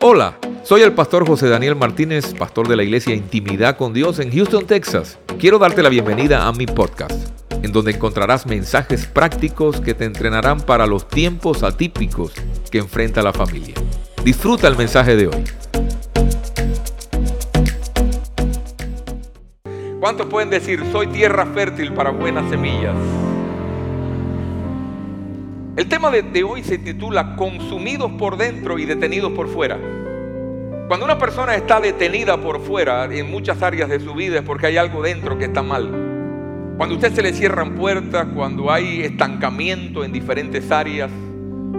[0.00, 4.30] Hola, soy el pastor José Daniel Martínez, pastor de la iglesia Intimidad con Dios en
[4.30, 5.18] Houston, Texas.
[5.38, 7.28] Quiero darte la bienvenida a mi podcast,
[7.62, 12.32] en donde encontrarás mensajes prácticos que te entrenarán para los tiempos atípicos
[12.70, 13.74] que enfrenta la familia.
[14.24, 15.44] Disfruta el mensaje de hoy.
[19.98, 22.94] ¿Cuántos pueden decir, soy tierra fértil para buenas semillas?
[25.76, 29.78] El tema de, hoy se titula Consumidos por dentro y detenidos por fuera.
[30.88, 34.68] Cuando una persona está detenida por fuera en muchas áreas de su vida es porque
[34.68, 35.90] hay algo dentro que está mal.
[36.78, 41.10] Cuando a usted se le cierran puertas, cuando hay estancamiento en diferentes áreas,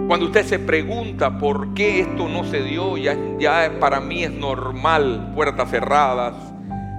[0.06, 4.30] cuando usted se pregunta por qué esto no se dio, ya, ya para mí es
[4.30, 6.34] normal, puertas cerradas,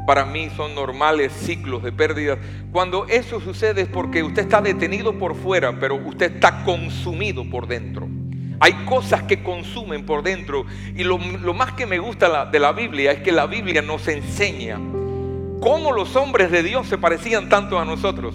[0.10, 2.40] para mí son normales ciclos de pérdidas.
[2.72, 7.68] Cuando eso sucede es porque usted está detenido por fuera, pero usted está consumido por
[7.68, 8.10] dentro.
[8.60, 10.66] Hay cosas que consumen por dentro.
[10.96, 14.80] Y lo, más que me gusta de la Biblia es que la Biblia nos enseña
[15.62, 18.34] cómo los hombres de Dios se parecían tanto a nosotros.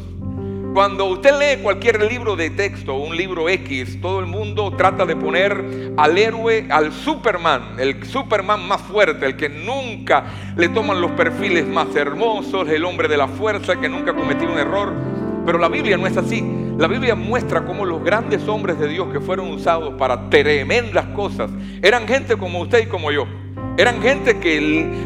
[0.75, 5.15] Cuando usted lee cualquier libro de texto, un libro X, todo el mundo trata de
[5.15, 10.25] poner al héroe, al Superman, el Superman más fuerte, el que nunca
[10.57, 14.59] le toman los perfiles más hermosos, el hombre de la fuerza, que nunca cometió un
[14.59, 14.93] error.
[15.47, 16.45] Pero la Biblia no es así.
[16.77, 21.53] La Biblia muestra cómo los grandes hombres de Dios que fueron usados para tremendas cosas
[21.83, 23.29] eran gente como usted y como yo.
[23.77, 24.61] Eran gente que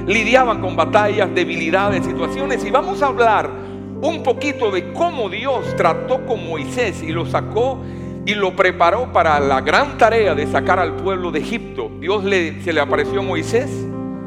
[0.06, 2.64] lidiaban con batallas, debilidades, situaciones.
[2.64, 3.67] Y vamos a hablar
[4.00, 7.80] un poquito de cómo Dios trató con Moisés y lo sacó
[8.24, 11.90] y lo preparó para la gran tarea de sacar al pueblo de Egipto.
[11.98, 13.70] Dios le, se le apareció a Moisés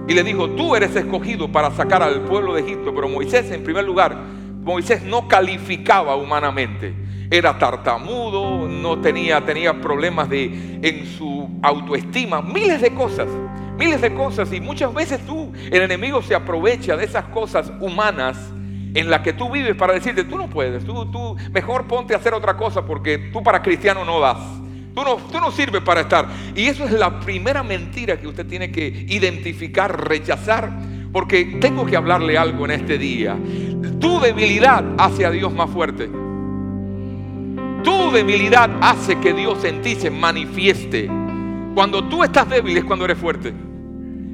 [0.08, 2.94] y le dijo, tú eres escogido para sacar al pueblo de Egipto.
[2.94, 4.18] Pero Moisés, en primer lugar,
[4.62, 6.94] Moisés no calificaba humanamente.
[7.30, 13.28] Era tartamudo, no tenía, tenía problemas de, en su autoestima, miles de cosas,
[13.78, 14.52] miles de cosas.
[14.52, 18.52] Y muchas veces tú, el enemigo se aprovecha de esas cosas humanas
[18.94, 22.18] en la que tú vives para decirte, tú no puedes, tú, tú mejor ponte a
[22.18, 24.38] hacer otra cosa porque tú para cristiano no das.
[24.94, 26.28] Tú no, tú no sirves para estar.
[26.54, 30.70] Y eso es la primera mentira que usted tiene que identificar, rechazar,
[31.14, 33.38] porque tengo que hablarle algo en este día.
[34.00, 36.10] Tu debilidad hace a Dios más fuerte.
[37.84, 41.10] Tu debilidad hace que Dios en ti se manifieste.
[41.74, 43.54] Cuando tú estás débil es cuando eres fuerte.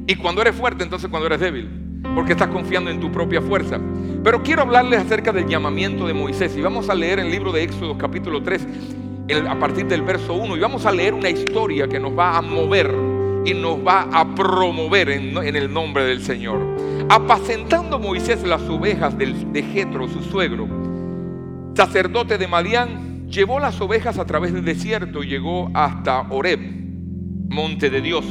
[0.07, 1.86] Y cuando eres fuerte, entonces cuando eres débil
[2.17, 3.79] porque estás confiando en tu propia fuerza.
[4.23, 7.61] Pero quiero hablarles acerca del llamamiento de Moisés y vamos a leer el libro de
[7.61, 8.67] Éxodo capítulo 3
[9.47, 12.41] a partir del verso 1 y vamos a leer una historia que nos va a
[12.41, 12.91] mover
[13.45, 16.59] y nos va a promover en, el nombre del Señor.
[17.07, 20.67] Apacentando Moisés las ovejas de Jetro, su suegro,
[21.75, 26.61] sacerdote de Madián, llevó las ovejas a través del desierto y llegó hasta Horeb,
[27.49, 28.25] monte de Dios.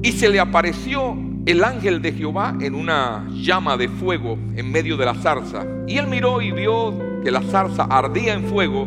[0.00, 4.98] Y se le apareció el ángel de Jehová en una llama de fuego en medio
[4.98, 5.64] de la zarza.
[5.86, 6.94] Y él miró y vio
[7.24, 8.86] que la zarza ardía en fuego,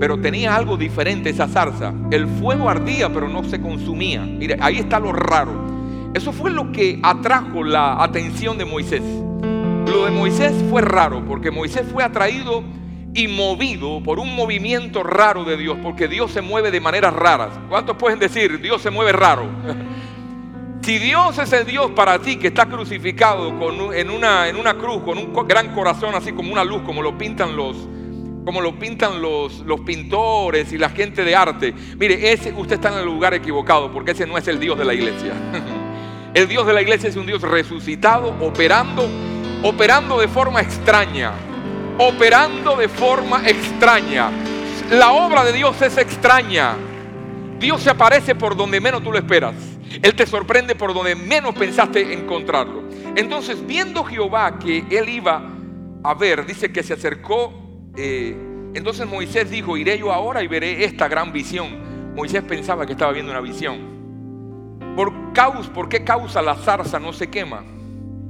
[0.00, 1.92] pero tenía algo diferente esa zarza.
[2.10, 4.22] El fuego ardía, pero no se consumía.
[4.22, 5.52] Mire, ahí está lo raro.
[6.14, 9.02] Eso fue lo que atrajo la atención de Moisés.
[9.86, 12.64] Lo de Moisés fue raro, porque Moisés fue atraído
[13.12, 17.50] y movido por un movimiento raro de Dios, porque Dios se mueve de maneras raras.
[17.68, 19.44] ¿Cuántos pueden decir, Dios se mueve raro?
[20.82, 23.48] Si Dios es el Dios para ti que está crucificado
[23.94, 27.16] en, una, en una cruz con un gran corazón así como una luz, como lo
[27.16, 27.76] pintan los,
[28.44, 32.88] como lo pintan los, los pintores y la gente de arte, mire, ese, usted está
[32.88, 35.32] en el lugar equivocado porque ese no es el Dios de la iglesia.
[36.34, 39.06] El Dios de la iglesia es un Dios resucitado, operando,
[39.62, 41.32] operando de forma extraña,
[41.98, 44.30] operando de forma extraña.
[44.90, 46.74] La obra de Dios es extraña.
[47.58, 49.71] Dios se aparece por donde menos tú lo esperas.
[50.00, 52.84] Él te sorprende por donde menos pensaste encontrarlo.
[53.16, 55.50] Entonces, viendo Jehová que él iba
[56.02, 57.52] a ver, dice que se acercó.
[57.96, 58.36] Eh,
[58.74, 62.14] entonces Moisés dijo, iré yo ahora y veré esta gran visión.
[62.14, 63.92] Moisés pensaba que estaba viendo una visión.
[64.96, 65.12] ¿Por,
[65.72, 67.64] ¿Por qué causa la zarza no se quema?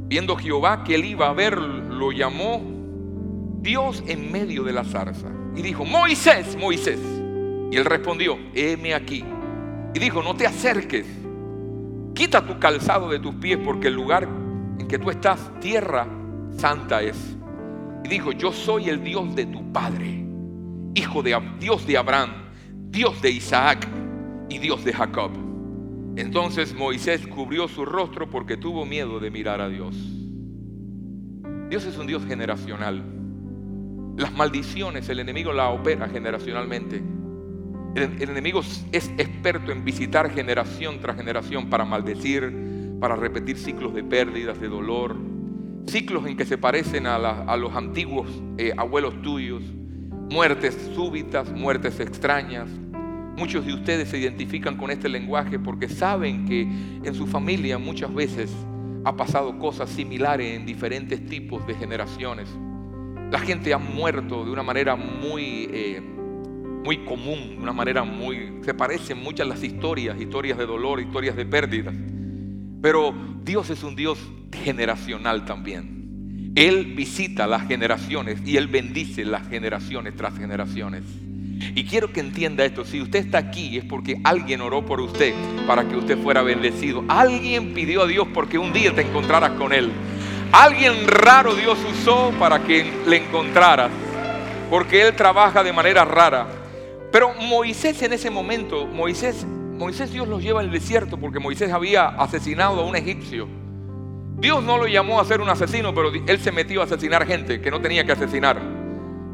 [0.06, 2.62] Viendo Jehová que él iba a ver, lo llamó
[3.61, 5.29] Dios en medio de la zarza.
[5.55, 7.00] Y dijo, Moisés, Moisés.
[7.70, 9.25] Y él respondió, heme aquí.
[9.94, 11.06] Y dijo, no te acerques
[12.14, 14.29] Quita tu calzado de tus pies porque el lugar
[14.79, 16.06] en que tú estás, tierra
[16.56, 17.37] santa es.
[18.05, 20.25] Y dijo, yo soy el Dios de tu Padre,
[20.94, 22.31] hijo de Dios de Abraham,
[22.91, 23.88] Dios de Isaac
[24.49, 25.31] y Dios de Jacob.
[26.17, 29.97] Entonces Moisés cubrió su rostro porque tuvo miedo de mirar a Dios.
[31.70, 33.03] Dios es un Dios generacional.
[34.19, 37.03] Las maldiciones, el enemigo la opera generacionalmente.
[37.94, 38.61] El, enemigo
[38.93, 44.69] es experto en visitar generación tras generación para maldecir, para repetir ciclos de pérdidas, de
[44.69, 45.17] dolor,
[45.87, 49.62] ciclos en que se parecen a, los antiguos eh, abuelos tuyos,
[50.31, 52.69] muertes súbitas, muertes extrañas.
[53.37, 58.12] Muchos de ustedes se identifican con este lenguaje porque saben que en su familia muchas
[58.15, 58.50] veces
[59.05, 62.49] ha pasado cosas similares en diferentes tipos de generaciones.
[63.31, 66.03] La gente ha muerto de una manera muy, eh,
[66.84, 68.61] muy común, de una manera muy...
[68.64, 71.94] Se parecen muchas las historias, historias de dolor, historias de pérdidas.
[72.81, 73.14] Pero
[73.44, 74.19] Dios es un Dios
[74.52, 76.52] generacional también.
[76.55, 81.02] Él visita las generaciones y Él bendice las generaciones tras generaciones.
[81.75, 85.32] Y quiero que entienda esto, si usted está aquí es porque alguien oró por usted
[85.67, 87.05] para que usted fuera bendecido.
[87.08, 89.90] Alguien pidió a Dios porque un día te encontraras con Él.
[90.50, 93.90] Alguien raro Dios usó para que le encontraras,
[94.69, 96.62] porque Él trabaja de manera rara.
[97.12, 102.09] Pero Moisés en ese momento, Moisés, Moisés Dios los lleva al desierto porque Moisés había
[102.09, 103.47] asesinado a un egipcio.
[104.38, 107.61] Dios no lo llamó a ser un asesino, pero él se metió a asesinar gente
[107.61, 108.61] que no tenía que asesinar.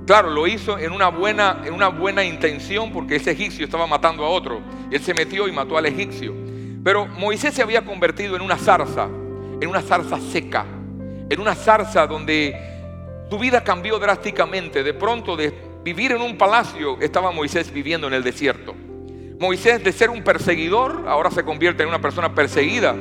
[0.07, 4.25] Claro, lo hizo en una buena, en una buena intención porque ese egipcio estaba matando
[4.25, 4.61] a otro.
[4.91, 6.35] Él se metió y mató al egipcio.
[6.83, 10.67] Pero Moisés se había convertido en una zarza, en una zarza seca,
[11.31, 12.57] en una zarza donde
[13.31, 14.83] su vida cambió drásticamente.
[14.83, 18.75] De pronto, de vivir en un palacio, estaba Moisés viviendo en el desierto.
[19.41, 22.95] Moisés, de ser un perseguidor, ahora se convierte en una persona perseguida,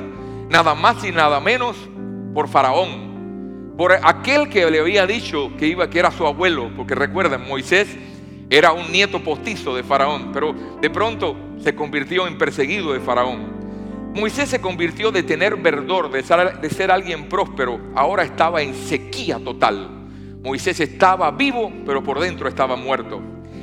[0.48, 1.76] nada más y nada menos
[2.32, 3.08] por Faraón
[3.78, 7.86] por aquel que le había dicho que iba que era su abuelo, porque recuerden, Moisés
[8.50, 14.12] era un nieto postizo de Faraón, pero de pronto se convirtió en perseguido de Faraón.
[14.16, 18.74] Moisés se convirtió de tener verdor, de ser, de ser alguien próspero, ahora estaba en
[18.74, 19.97] sequía total.
[20.42, 23.20] Moisés estaba vivo, pero por dentro estaba muerto.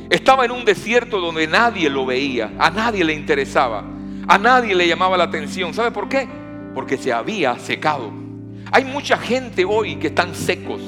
[0.09, 3.83] Estaba en un desierto donde nadie lo veía, a nadie le interesaba,
[4.27, 5.73] a nadie le llamaba la atención.
[5.73, 6.27] ¿Sabe por qué?
[6.73, 8.11] Porque se había secado.
[8.71, 10.81] Hay mucha gente hoy que están secos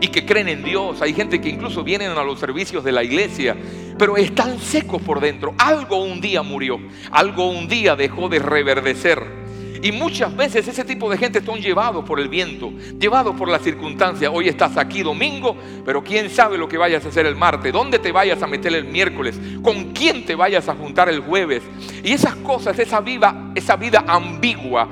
[0.00, 1.00] y que creen en Dios.
[1.00, 3.56] Hay gente que incluso vienen a los servicios de la iglesia,
[3.98, 5.54] pero están secos por dentro.
[5.58, 6.78] Algo un día murió,
[7.10, 9.39] algo un día dejó de reverdecer.
[9.82, 13.58] Y muchas veces ese tipo de gente son llevados por el viento, llevados por la
[13.58, 14.30] circunstancia.
[14.30, 17.98] Hoy estás aquí domingo, pero quién sabe lo que vayas a hacer el martes, dónde
[17.98, 21.62] te vayas a meter el miércoles, con quién te vayas a juntar el jueves.
[22.04, 24.88] Y esas cosas, esa vida, esa vida ambigua,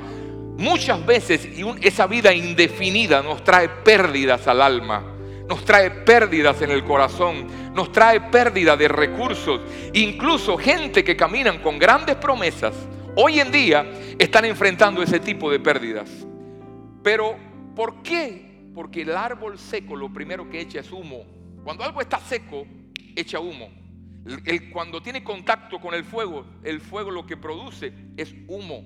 [0.59, 1.47] Muchas veces
[1.81, 5.01] esa vida indefinida nos trae pérdidas al alma,
[5.47, 9.61] nos trae pérdidas en el corazón, nos trae pérdida de recursos.
[9.93, 12.73] Incluso gente que caminan con grandes promesas,
[13.21, 13.85] hoy en día
[14.17, 16.09] están enfrentando ese tipo de pérdidas.
[17.03, 17.35] Pero,
[17.75, 18.69] ¿por qué?
[18.73, 21.25] Porque el árbol seco lo primero que echa es humo.
[21.65, 22.65] Cuando algo está seco,
[23.15, 23.69] echa humo.
[24.71, 28.83] cuando tiene contacto con el fuego, el fuego lo que produce es humo.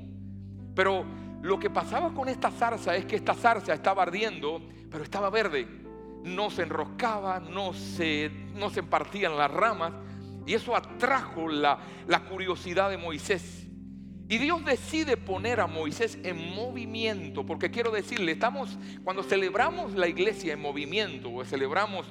[0.74, 1.06] Pero
[1.44, 5.68] lo que pasaba con esta zarza es que esta zarza estaba ardiendo, pero estaba verde.
[6.24, 9.94] No se enroscaba, no se, no se partían las ramas.
[10.47, 11.77] Y eso atrajo la,
[12.07, 13.63] la curiosidad de Moisés.
[14.29, 20.07] Y Dios decide poner a Moisés en movimiento, porque quiero decirle, estamos, cuando celebramos la
[20.07, 22.07] iglesia en movimiento, o celebramos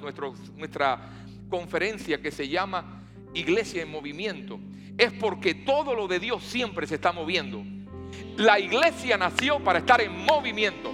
[0.55, 1.09] nuestra
[1.49, 4.59] conferencia que se llama Iglesia en Movimiento,
[4.97, 7.63] es porque todo lo de Dios siempre se está moviendo.
[8.37, 10.93] La iglesia nació para estar en movimiento.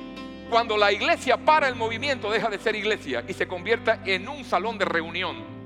[0.50, 4.44] Cuando la iglesia para el movimiento deja de ser iglesia y se convierte en un
[4.46, 5.59] salón de reunión.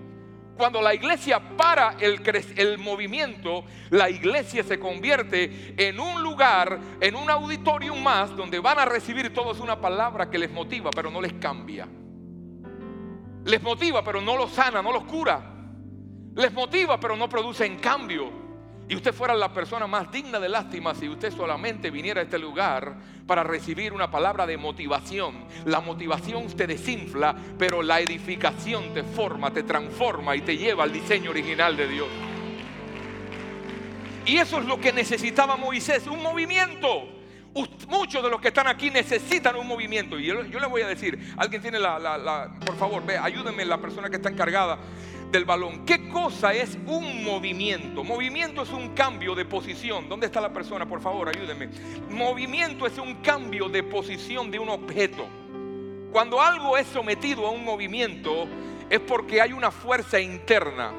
[0.58, 2.22] Cuando la iglesia para el,
[2.58, 8.78] el, movimiento, la iglesia se convierte en un lugar, en un auditorium más, donde van
[8.78, 11.88] a recibir todos una palabra que les motiva, pero no les cambia.
[13.46, 15.42] Les motiva, pero no los sana, no los cura.
[16.36, 18.43] Les motiva, pero no produce en cambio.
[18.88, 22.38] Y usted fuera la persona más digna de lástima si usted solamente viniera a este
[22.38, 25.46] lugar para recibir una palabra de motivación.
[25.66, 30.92] La motivación te desinfla, pero la edificación te forma, te transforma y te lleva al
[30.92, 32.08] diseño original de Dios.
[34.26, 37.10] Y eso es lo que necesitaba Moisés, un movimiento.
[37.88, 40.20] Muchos de los que están aquí necesitan un movimiento.
[40.20, 43.80] Y yo, yo le voy a decir, alguien tiene la, por favor, ve, ayúdenme la
[43.80, 44.80] persona que está encargada
[45.34, 45.84] del balón.
[45.84, 48.04] ¿Qué cosa es un movimiento?
[48.04, 50.08] Movimiento es un cambio de posición.
[50.08, 50.88] ¿Dónde está la persona?
[50.88, 51.70] Por favor, ayúdenme.
[52.12, 55.28] Movimiento es un cambio de posición de un objeto.
[56.12, 58.48] Cuando algo es sometido a un movimiento
[58.90, 60.92] es porque hay una fuerza interna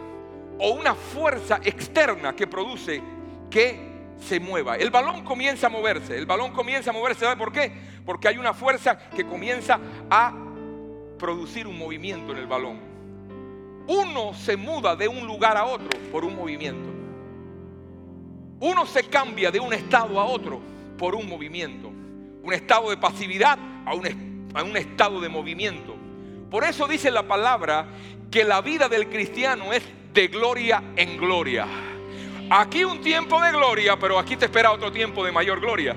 [0.59, 3.01] o una fuerza externa que produce
[3.49, 4.77] que se mueva.
[4.77, 6.19] El balón comienza a moverse.
[6.19, 7.21] El balón comienza a moverse.
[7.21, 7.73] ¿Sabe por qué?
[8.05, 9.79] Porque hay una fuerza que comienza
[10.11, 10.35] a
[11.21, 12.94] producir un movimiento en el balón.
[13.87, 16.91] Uno se muda de un lugar a otro por un movimiento.
[18.61, 20.61] uno se cambia de un estado a otro
[20.97, 21.89] por un movimiento.
[22.43, 25.95] Un estado de pasividad a un, a un estado de movimiento.
[26.51, 27.87] Por eso dice la palabra
[28.31, 29.83] que la vida del cristiano es
[30.15, 31.67] de gloria en gloria.
[32.51, 35.97] Aquí un tiempo de gloria, pero aquí te espera otro tiempo de mayor gloria.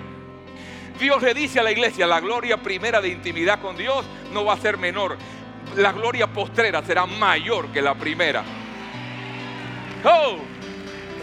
[0.99, 4.53] Dios le dice a la iglesia, la gloria primera de intimidad con Dios no va
[4.53, 5.17] a ser menor.
[5.75, 8.43] La gloria postrera será mayor que la primera.
[10.03, 10.37] Oh,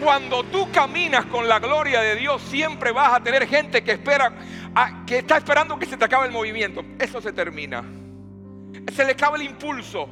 [0.02, 4.32] cuando tú caminas con la gloria de Dios, siempre vas a tener gente que espera,
[5.06, 6.84] que está esperando que se te acabe el movimiento.
[6.98, 7.82] Eso se termina.
[8.92, 10.08] Se le acaba el impulso.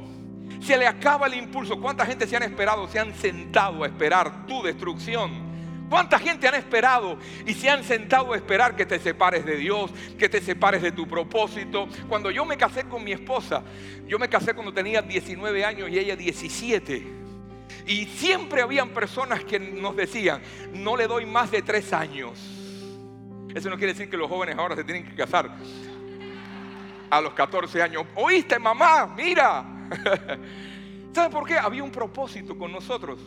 [0.61, 1.79] Se le acaba el impulso.
[1.79, 5.52] ¿Cuánta gente se han esperado, se han sentado a esperar tu destrucción?
[5.89, 9.91] ¿Cuánta gente han esperado y se han sentado a esperar que te separes de Dios,
[10.17, 11.87] que te separes de tu propósito?
[12.09, 13.63] Cuando yo me casé con mi esposa,
[14.07, 17.23] yo me casé cuando tenía 19 años y ella 17.
[17.85, 20.41] Y siempre habían personas que nos decían,
[20.73, 22.39] no le doy más de tres años.
[23.53, 25.55] Eso no quiere decir que los jóvenes ahora se tienen que casar
[27.09, 28.05] a los 14 años.
[28.15, 29.13] ¿Oíste, mamá?
[29.15, 29.63] Mira.
[31.13, 31.57] ¿Sabe por qué?
[31.59, 33.19] Había un propósito con nosotros.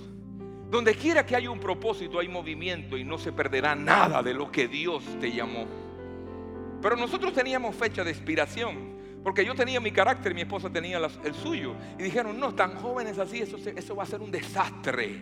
[0.71, 4.51] Donde quiera que haya un propósito hay movimiento y no se perderá nada de lo
[4.51, 5.67] que Dios te llamó.
[6.83, 8.97] Pero nosotros teníamos fecha de expiración.
[9.27, 11.75] Porque yo tenía mi carácter y mi esposa tenía el suyo.
[11.99, 15.21] Y dijeron, no, tan jóvenes así, eso, eso va a ser un desastre.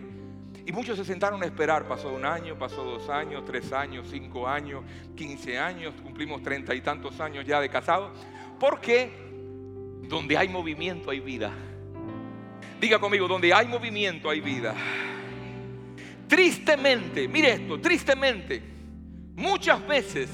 [0.63, 1.87] Y muchos se sentaron a esperar.
[1.87, 4.83] Pasó un año, pasó dos años, tres años, cinco años,
[5.15, 5.95] quince años.
[6.03, 8.11] Cumplimos treinta y tantos años ya de casados.
[8.59, 9.11] Porque
[10.03, 11.51] donde hay movimiento hay vida.
[12.79, 14.75] Diga conmigo, donde hay movimiento hay vida.
[16.27, 18.61] Tristemente, mire esto, tristemente,
[19.35, 20.29] muchas veces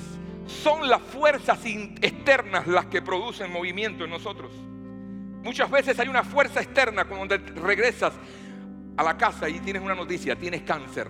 [0.45, 4.51] son las fuerzas externas las que producen movimiento en nosotros.
[5.43, 8.13] Muchas veces hay una fuerza externa cuando regresas
[8.95, 11.09] a la casa y tienes una noticia, tienes cáncer.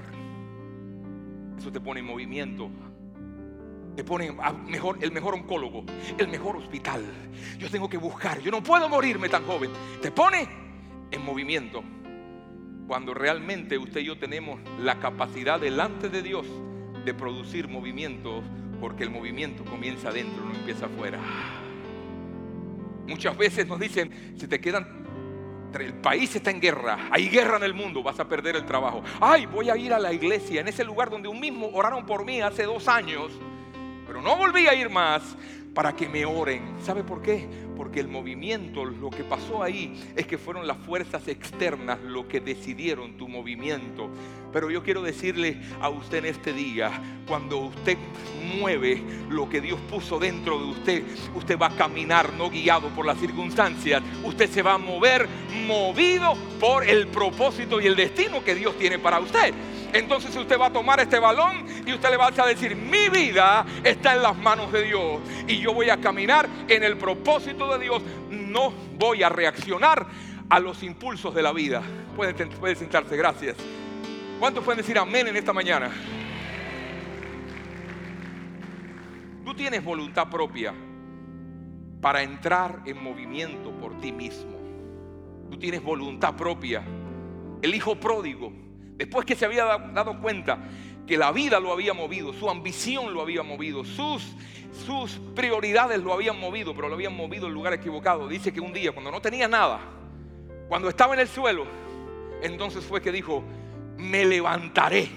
[1.58, 2.70] Eso te pone en movimiento.
[3.96, 4.34] Te pone
[4.68, 5.84] mejor, el mejor oncólogo,
[6.18, 7.04] el mejor hospital.
[7.60, 9.70] Yo tengo que buscar, yo no puedo morirme tan joven.
[10.02, 10.48] Te pone
[11.12, 11.84] en movimiento
[12.92, 16.46] cuando realmente usted y yo tenemos la capacidad delante de Dios
[17.06, 18.44] de producir movimientos,
[18.82, 21.18] porque el movimiento comienza adentro, no empieza afuera.
[23.08, 25.06] Muchas veces nos dicen, si te quedan,
[25.80, 29.02] el país está en guerra, hay guerra en el mundo, vas a perder el trabajo.
[29.22, 32.26] Ay, voy a ir a la iglesia, en ese lugar donde un mismo oraron por
[32.26, 33.32] mí hace dos años,
[34.06, 35.38] pero no volví a ir más
[35.74, 36.76] para que me oren.
[36.84, 37.48] ¿Sabe por qué?
[37.82, 42.40] Porque el movimiento, lo que pasó ahí es que fueron las fuerzas externas lo que
[42.40, 44.08] decidieron tu movimiento.
[44.54, 46.92] Pero yo quiero decirle a usted en este día,
[47.26, 47.98] cuando usted
[48.60, 53.04] mueve lo que Dios puso dentro de usted, usted va a caminar no guiado por
[53.04, 55.28] las circunstancias, usted se va a mover
[55.66, 59.56] movido por el propósito y el destino que Dios tiene para usted.
[59.94, 63.66] Entonces usted va a tomar este balón y usted le va a decir, mi vida
[63.84, 67.86] está en las manos de Dios y yo voy a caminar en el propósito de
[67.86, 68.04] Dios.
[68.30, 70.08] No voy a reaccionar
[70.50, 71.82] a los impulsos de la vida.
[72.16, 73.58] Puede, puede sentarse, gracias.
[74.40, 75.92] ¿Cuántos pueden decir amén en esta mañana?
[79.46, 80.74] Tú tienes voluntad propia
[82.02, 84.58] para entrar en movimiento por ti mismo.
[85.50, 86.84] Tú tienes voluntad propia.
[87.62, 88.52] El hijo pródigo
[89.02, 90.60] Después que se había dado cuenta
[91.06, 94.36] que la vida lo había movido, su ambición lo había movido, sus,
[94.86, 98.28] sus prioridades lo habían movido, pero lo habían movido en lugar equivocado.
[98.28, 99.80] Dice que un día, cuando no tenía nada,
[100.68, 101.66] cuando estaba en el suelo,
[102.42, 103.44] entonces fue que dijo,
[103.98, 105.10] me levantaré,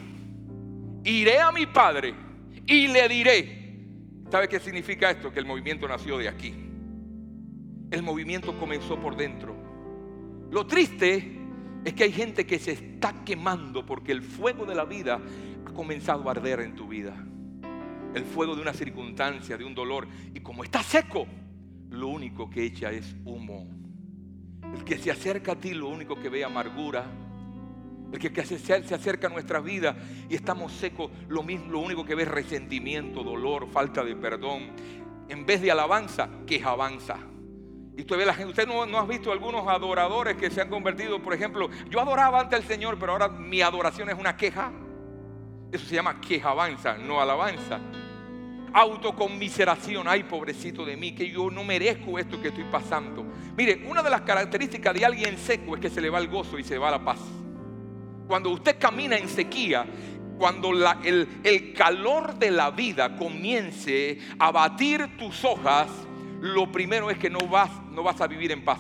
[1.04, 2.14] iré a mi padre
[2.66, 3.64] y le diré.
[4.30, 5.32] ¿Sabe qué significa esto?
[5.32, 6.54] Que el movimiento nació de aquí.
[7.90, 9.54] El movimiento comenzó por dentro.
[10.50, 11.38] Lo triste
[11.84, 15.20] es que hay gente que se está quemando porque el fuego de la vida
[15.74, 17.14] comenzado a arder en tu vida.
[18.14, 20.06] El fuego de una circunstancia, de un dolor.
[20.32, 21.26] Y como está seco,
[21.90, 23.68] lo único que echa es humo.
[24.74, 27.04] El que se acerca a ti, lo único que ve amargura.
[28.12, 29.96] El que se acerca a nuestra vida
[30.28, 34.70] y estamos secos, lo, mismo, lo único que ve es resentimiento, dolor, falta de perdón.
[35.28, 37.18] En vez de alabanza, quejabanza.
[37.96, 40.68] Y usted ve la gente, usted no, no ha visto algunos adoradores que se han
[40.68, 44.72] convertido, por ejemplo, yo adoraba antes al Señor, pero ahora mi adoración es una queja.
[45.74, 47.80] Eso se llama quejabanza, no alabanza.
[48.72, 53.24] Autoconmiseración, ay pobrecito de mí, que yo no merezco esto que estoy pasando.
[53.56, 56.60] Mire, una de las características de alguien seco es que se le va el gozo
[56.60, 57.18] y se va la paz.
[58.28, 59.84] Cuando usted camina en sequía,
[60.38, 60.70] cuando
[61.02, 65.88] el, el calor de la vida comience a batir tus hojas,
[66.40, 68.78] lo primero es que no vas, no vas a vivir en paz.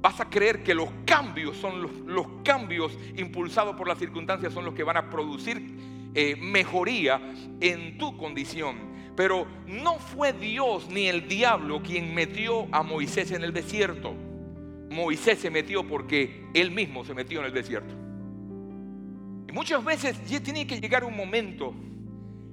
[0.00, 4.64] Vas a creer que los cambios son los, los cambios impulsados por las circunstancias son
[4.64, 7.20] los que van a producir eh, mejoría
[7.60, 8.94] en tu condición.
[9.16, 14.14] Pero no fue Dios ni el diablo quien metió a Moisés en el desierto.
[14.90, 17.94] Moisés se metió porque él mismo se metió en el desierto.
[19.48, 21.74] Y muchas veces ya tiene que llegar un momento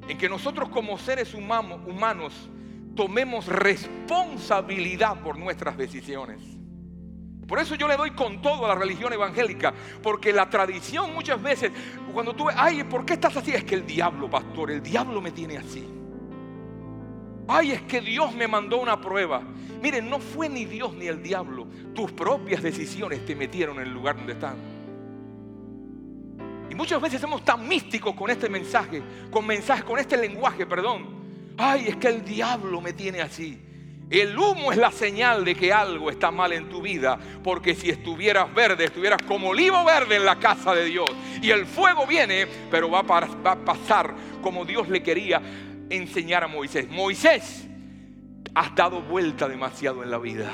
[0.08, 2.50] en que nosotros como seres humanos
[2.96, 6.61] tomemos responsabilidad por nuestras decisiones.
[7.52, 11.44] Por eso yo le doy con todo a la religión evangélica, porque la tradición muchas
[11.44, 11.70] veces,
[12.14, 13.52] cuando tú ves, ay, ¿por qué estás así?
[13.52, 15.86] Es que el diablo, pastor, el diablo me tiene así.
[17.50, 19.42] Ay, es que Dios me mandó una prueba.
[19.82, 21.68] Miren, no fue ni Dios ni el diablo.
[21.94, 24.56] Tus propias decisiones te metieron en el lugar donde están.
[26.70, 31.06] Y muchas veces somos tan místicos con este mensaje, con mensaje, con este lenguaje, perdón.
[31.58, 33.62] Ay, es que el diablo me tiene así.
[34.12, 37.90] El humo es la señal de que algo está mal en tu vida, porque si
[37.90, 41.10] estuvieras verde, estuvieras como olivo verde en la casa de Dios.
[41.42, 45.42] Y el fuego viene, pero va a, pasar como Dios le quería
[45.90, 46.90] enseñar a Moisés.
[46.90, 47.70] Moisés,
[48.54, 50.52] has dado vuelta demasiado en la vida.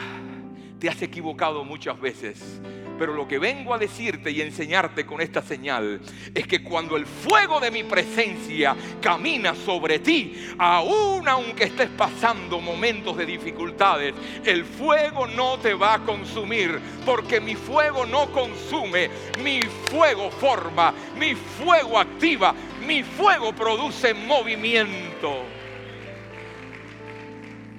[0.80, 2.62] Te has equivocado muchas veces.
[2.98, 6.02] Pero lo que vengo a decirte y enseñarte con esta señal
[6.34, 12.60] es que cuando el fuego de mi presencia camina sobre ti, aun aunque estés pasando
[12.60, 14.14] momentos de dificultades,
[14.46, 19.10] el fuego no te va a consumir, porque mi fuego no consume,
[19.44, 22.54] mi fuego forma, mi fuego activa,
[22.86, 25.57] mi fuego produce movimiento.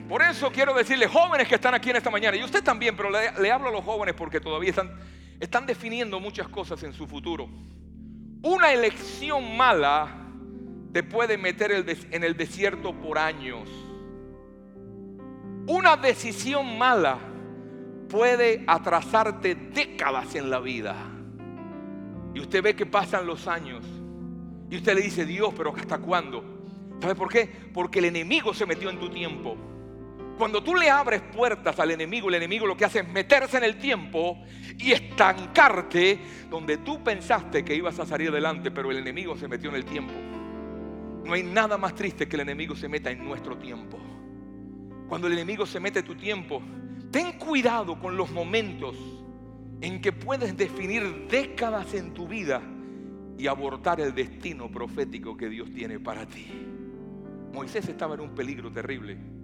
[0.09, 3.11] Por eso quiero decirle, jóvenes que están aquí en esta mañana, y usted también, pero
[3.11, 4.91] le, hablo a los jóvenes porque todavía están,
[5.39, 7.47] están definiendo muchas cosas en su futuro.
[8.43, 10.09] Una elección mala
[10.93, 13.69] te puede meter en el desierto por años.
[15.67, 17.19] Una decisión mala
[18.09, 20.97] puede atrasarte décadas en la vida.
[22.33, 23.85] Y usted ve que pasan los años.
[24.71, 26.43] Y usted le dice, Dios, pero ¿hasta cuándo?
[27.03, 27.47] ¿Sabe por qué?
[27.75, 29.57] Porque el enemigo se metió en tu tiempo.
[30.39, 33.65] Cuando tú le abres puertas al enemigo, el enemigo lo que hace es meterse en
[33.65, 34.39] el tiempo
[34.79, 39.69] y estancarte donde tú pensaste que ibas a salir adelante, pero el enemigo se metió
[39.71, 40.15] en el tiempo.
[41.25, 43.99] No hay nada más triste que el enemigo se meta en nuestro tiempo.
[45.09, 46.63] Cuando el enemigo se mete en tu tiempo,
[47.11, 48.97] ten cuidado con los momentos
[49.81, 52.63] en que puedes definir décadas en tu vida
[53.37, 56.47] y abortar el destino profético que Dios tiene para ti.
[57.53, 59.38] Moisés estaba en un peligro terrible.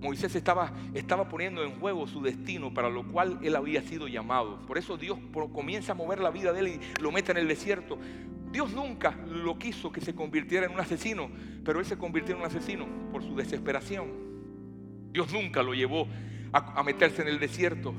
[0.00, 4.60] Moisés estaba, estaba poniendo en juego su destino para lo cual él había sido llamado.
[4.66, 5.18] Por eso Dios
[5.52, 7.98] comienza a mover la vida de él y lo mete en el desierto.
[8.52, 11.28] Dios nunca lo quiso que se convirtiera en un asesino,
[11.64, 14.06] pero él se convirtió en un asesino por su desesperación.
[15.12, 16.06] Dios nunca lo llevó
[16.52, 17.92] a, a meterse en el desierto.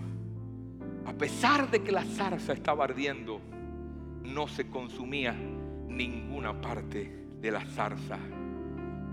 [1.05, 3.41] A pesar de que la zarza estaba ardiendo,
[4.23, 5.33] no se consumía
[5.87, 8.17] ninguna parte de la zarza.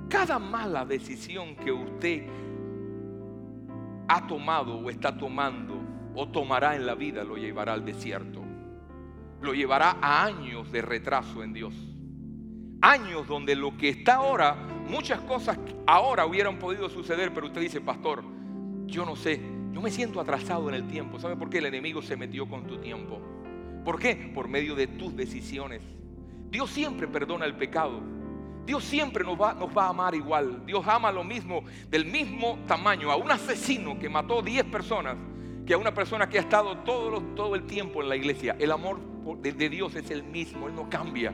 [0.09, 2.27] Cada mala decisión que usted
[4.09, 5.81] ha tomado o está tomando
[6.15, 8.43] o tomará en la vida lo llevará al desierto.
[9.43, 11.75] Lo llevará a años de retraso en Dios.
[12.81, 14.55] Años donde lo que está ahora,
[14.89, 18.25] muchas cosas ahora hubieran podido suceder, pero usted dice, pastor,
[18.87, 19.41] yo no sé,
[19.73, 21.19] yo me siento atrasado en el tiempo.
[21.19, 23.21] ¿Sabe por qué el enemigo se metió con tu tiempo?
[23.85, 24.33] ¿Por qué?
[24.35, 25.83] Por medio de tus decisiones.
[26.51, 28.01] Dios siempre perdona el pecado.
[28.67, 30.67] Dios siempre nos va, a amar igual.
[30.67, 35.17] Dios ama lo mismo, del mismo tamaño, a un asesino que mató 10 personas,
[35.65, 38.57] que a una persona que ha estado todo, todo el tiempo en la iglesia.
[38.59, 38.99] El amor
[39.41, 41.33] de, de Dios es el mismo, Él no cambia.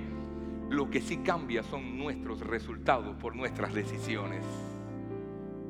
[0.68, 4.45] Lo que sí cambia son nuestros resultados por nuestras decisiones.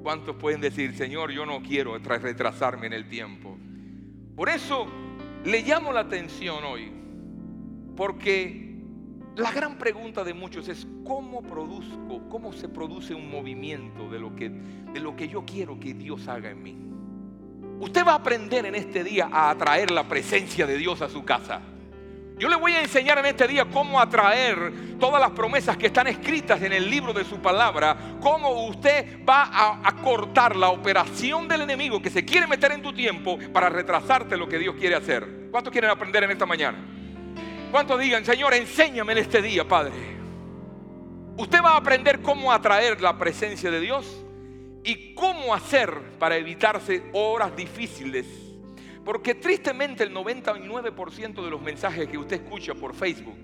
[0.03, 3.57] ¿Cuántos pueden decir, Señor, yo no quiero retrasarme en el tiempo?
[4.35, 4.89] Por eso
[5.45, 6.91] le llamo la atención hoy,
[7.97, 8.72] porque
[9.37, 14.35] la gran pregunta de muchos es cómo produzco, cómo se produce un movimiento de lo
[14.37, 16.77] que de lo que yo quiero que Dios haga en mí.
[17.81, 21.25] Usted va a aprender en este día a atraer la presencia de Dios a su
[21.25, 21.61] casa.
[22.39, 26.07] Yo le voy a enseñar en este día cómo atraer todas las promesas que están
[26.07, 31.63] escritas en el libro de su palabra, cómo usted va a, cortar la operación del
[31.63, 35.49] enemigo que se quiere meter en tu tiempo para retrasarte lo que Dios quiere hacer.
[35.51, 36.92] ¿Cuántos quieren aprender en esta mañana?
[37.73, 39.95] ¿Cuántos digan, Señor, enséñame en este día, Padre?
[41.39, 44.23] Usted va a aprender cómo atraer la presencia de Dios
[44.85, 48.27] y cómo hacer para evitarse horas difíciles.
[49.03, 53.39] Porque tristemente el 99% de los mensajes que usted escucha por Facebook,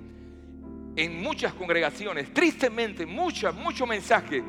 [0.95, 4.45] en muchas congregaciones, tristemente, muchas, mucho mensaje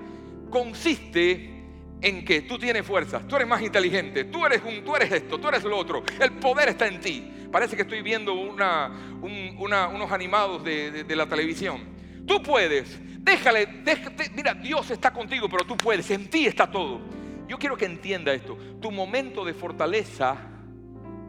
[0.49, 1.58] consiste
[2.01, 5.37] en que tú tienes fuerzas, tú eres más inteligente, tú eres, un, tú eres esto,
[5.37, 7.31] tú eres lo otro, el poder está en ti.
[7.51, 11.97] Parece que estoy viendo una, unos animados de, de la televisión.
[12.25, 17.01] Tú puedes, Déjale, déjate, mira, Dios está contigo, pero tú puedes, en ti está todo.
[17.47, 18.57] Yo quiero que entienda esto.
[18.81, 20.37] Tu momento de fortaleza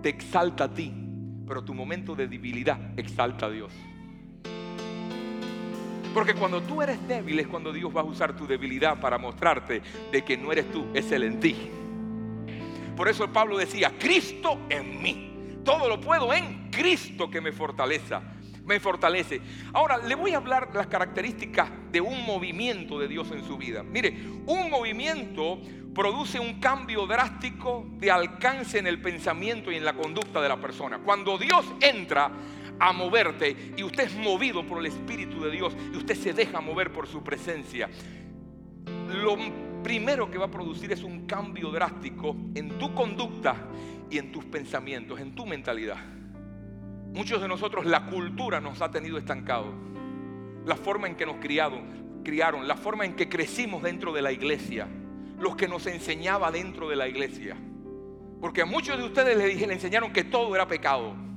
[0.01, 0.93] te exalta a ti,
[1.47, 3.73] pero tu momento de debilidad exalta a Dios.
[6.13, 9.81] Porque cuando tú eres débil es cuando Dios va a usar tu debilidad para mostrarte
[10.11, 11.71] de que no eres tú, es Él en ti.
[12.97, 15.59] Por eso Pablo decía, Cristo en mí.
[15.65, 18.17] Todo lo puedo en Cristo que me fortalece.
[18.65, 19.41] Me fortalece.
[19.73, 23.83] Ahora le voy a hablar las características de un movimiento de Dios en su vida.
[23.83, 25.61] Mire, un movimiento
[25.95, 30.61] produce un cambio drástico de alcance en el pensamiento y en la conducta de la
[30.61, 30.99] persona.
[30.99, 32.31] Cuando Dios entra
[32.81, 36.61] a moverte y usted es movido por el Espíritu de Dios y usted se deja
[36.61, 37.89] mover por su presencia,
[39.15, 39.37] lo
[39.83, 43.55] primero que va a producir es un cambio drástico en tu conducta
[44.11, 45.99] y en tus pensamientos, en tu mentalidad.
[47.13, 49.75] Muchos de nosotros la cultura nos ha tenido estancados.
[50.65, 54.33] La forma en que nos criaron, criaron, la forma en que crecimos dentro de la
[54.33, 54.89] iglesia,
[55.39, 57.57] los que nos enseñaba dentro de la iglesia.
[58.41, 61.30] Porque a muchos de ustedes les le enseñaron que todo era pecado.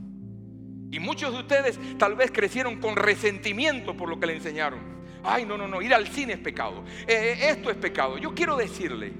[0.93, 4.79] Y muchos de ustedes tal vez crecieron con resentimiento por lo que le enseñaron.
[5.23, 6.83] Ay, no, no, no, ir al cine es pecado.
[7.07, 8.19] Eh, eh, esto es pecado.
[8.19, 9.11] Yo quiero decirle,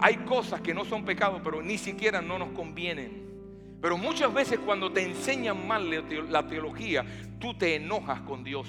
[0.00, 3.30] hay cosas que no son pecado, pero ni siquiera no nos convienen.
[3.80, 5.88] Pero muchas veces cuando te enseñan mal
[6.32, 7.06] la teología,
[7.38, 8.66] tú te enojas con Dios.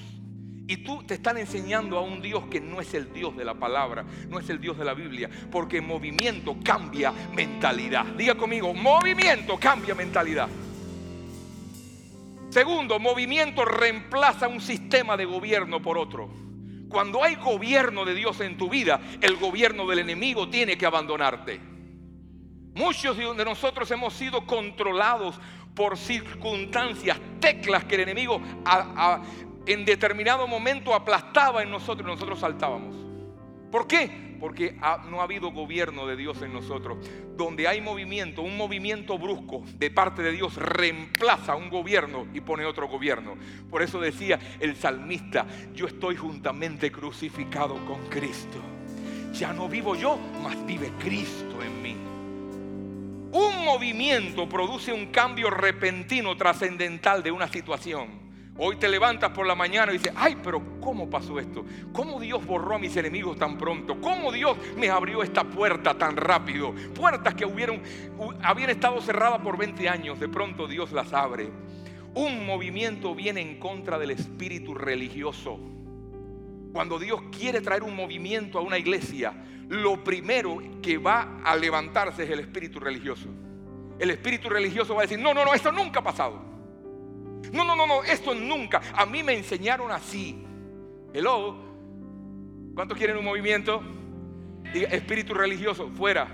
[0.67, 3.55] Y tú te están enseñando a un Dios que no es el Dios de la
[3.55, 8.05] palabra, no es el Dios de la Biblia, porque movimiento cambia mentalidad.
[8.05, 10.47] Diga conmigo, movimiento cambia mentalidad.
[12.51, 16.29] Segundo, movimiento reemplaza un sistema de gobierno por otro.
[16.89, 21.61] Cuando hay gobierno de Dios en tu vida, el gobierno del enemigo tiene que abandonarte.
[22.75, 25.39] Muchos de nosotros hemos sido controlados
[25.73, 28.41] por circunstancias, teclas que el enemigo
[29.65, 32.97] en determinado momento aplastaba en nosotros y nosotros saltábamos.
[33.71, 34.30] ¿Por qué?
[34.41, 34.75] Porque
[35.09, 36.97] no ha habido gobierno de Dios en nosotros.
[37.37, 42.65] Donde hay movimiento, un movimiento brusco de parte de Dios reemplaza un gobierno y pone
[42.65, 43.35] otro gobierno.
[43.69, 48.57] Por eso decía el salmista, yo estoy juntamente crucificado con Cristo.
[49.31, 51.95] Ya no vivo yo, mas vive Cristo en mí.
[53.33, 58.20] Un movimiento produce un cambio repentino, trascendental de una situación.
[58.57, 61.65] Hoy te levantas por la mañana y dices, ay, pero ¿cómo pasó esto?
[61.93, 63.99] ¿Cómo Dios borró a mis enemigos tan pronto?
[64.01, 66.73] ¿Cómo Dios me abrió esta puerta tan rápido?
[66.93, 67.81] Puertas que hubieron,
[68.43, 71.49] habían estado cerradas por 20 años, de pronto Dios las abre.
[72.13, 75.57] Un movimiento viene en contra del espíritu religioso.
[76.73, 79.33] Cuando Dios quiere traer un movimiento a una iglesia,
[79.69, 83.29] lo primero que va a levantarse es el espíritu religioso.
[83.97, 86.50] El espíritu religioso va a decir, no, no, no, esto nunca ha pasado.
[87.51, 88.81] No, no, no, no, esto nunca.
[88.95, 90.43] A mí me enseñaron así.
[91.13, 91.55] Hello.
[92.75, 93.81] ¿Cuántos quieren un movimiento?
[94.73, 96.27] espíritu religioso, fuera.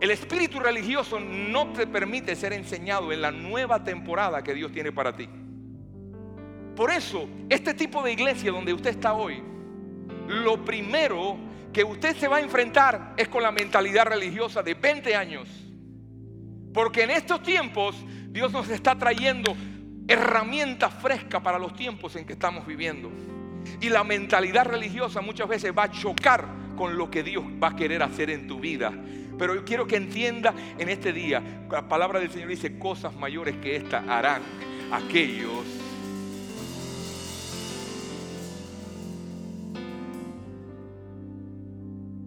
[0.00, 4.92] El espíritu religioso no te permite ser enseñado en la nueva temporada que Dios tiene
[4.92, 5.28] para ti.
[6.74, 9.42] Por eso, este tipo de iglesia donde usted está hoy,
[10.26, 11.36] lo primero
[11.72, 15.48] que usted se va a enfrentar es con la mentalidad religiosa de 20 años.
[16.72, 17.96] Porque en estos tiempos
[18.30, 19.56] Dios nos está trayendo
[20.06, 23.10] herramientas frescas para los tiempos en que estamos viviendo.
[23.80, 27.76] Y la mentalidad religiosa muchas veces va a chocar con lo que Dios va a
[27.76, 28.92] querer hacer en tu vida.
[29.36, 33.56] Pero yo quiero que entienda en este día, la palabra del Señor dice, cosas mayores
[33.56, 34.42] que esta harán
[34.92, 35.64] aquellos.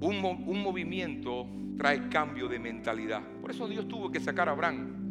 [0.02, 3.22] Un, un movimiento trae cambio de mentalidad.
[3.40, 5.03] Por eso Dios tuvo que sacar a Abraham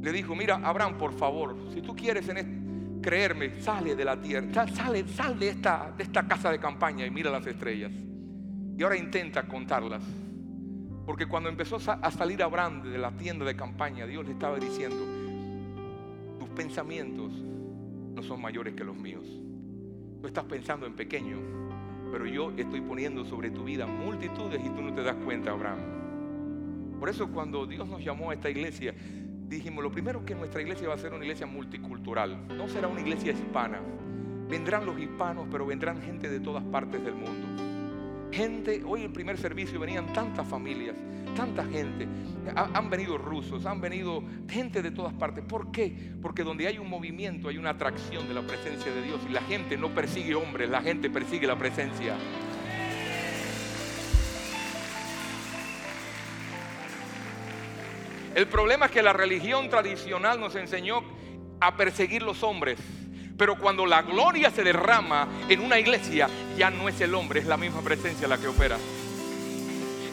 [0.00, 4.66] le dijo, mira, Abraham, por favor, si tú quieres en creerme, sale de la tierra,
[4.68, 7.92] sale, sal de esta, de esta casa de campaña y mira las estrellas.
[8.76, 10.02] Y ahora intenta contarlas.
[11.04, 15.04] Porque cuando empezó a salir Abraham de la tienda de campaña, Dios le estaba diciendo,
[16.38, 17.32] tus pensamientos
[18.14, 19.24] no son mayores que los míos.
[20.20, 21.38] Tú estás pensando en pequeño,
[22.12, 25.98] pero yo estoy poniendo sobre tu vida multitudes y tú no te das cuenta, Abraham.
[26.98, 28.94] Por eso cuando Dios nos llamó a esta iglesia,
[29.48, 33.00] dijimos, lo primero que nuestra iglesia va a ser una iglesia multicultural, no será una
[33.00, 33.80] iglesia hispana.
[34.48, 37.46] Vendrán los hispanos, pero vendrán gente de todas partes del mundo.
[38.32, 40.96] Gente, hoy en el primer servicio venían tantas familias,
[41.34, 42.06] tanta gente.
[42.54, 45.44] han venido rusos, han venido gente de todas partes.
[45.44, 46.12] ¿Por qué?
[46.20, 49.42] Porque donde hay un movimiento hay una atracción de la presencia de Dios y la
[49.42, 52.16] gente no persigue hombres, la gente persigue la presencia.
[58.38, 61.02] El problema es que la religión tradicional nos enseñó
[61.58, 62.78] a perseguir los hombres.
[63.36, 67.46] Pero cuando la gloria se derrama en una iglesia, ya no es el hombre, es
[67.46, 68.78] la misma presencia la que opera.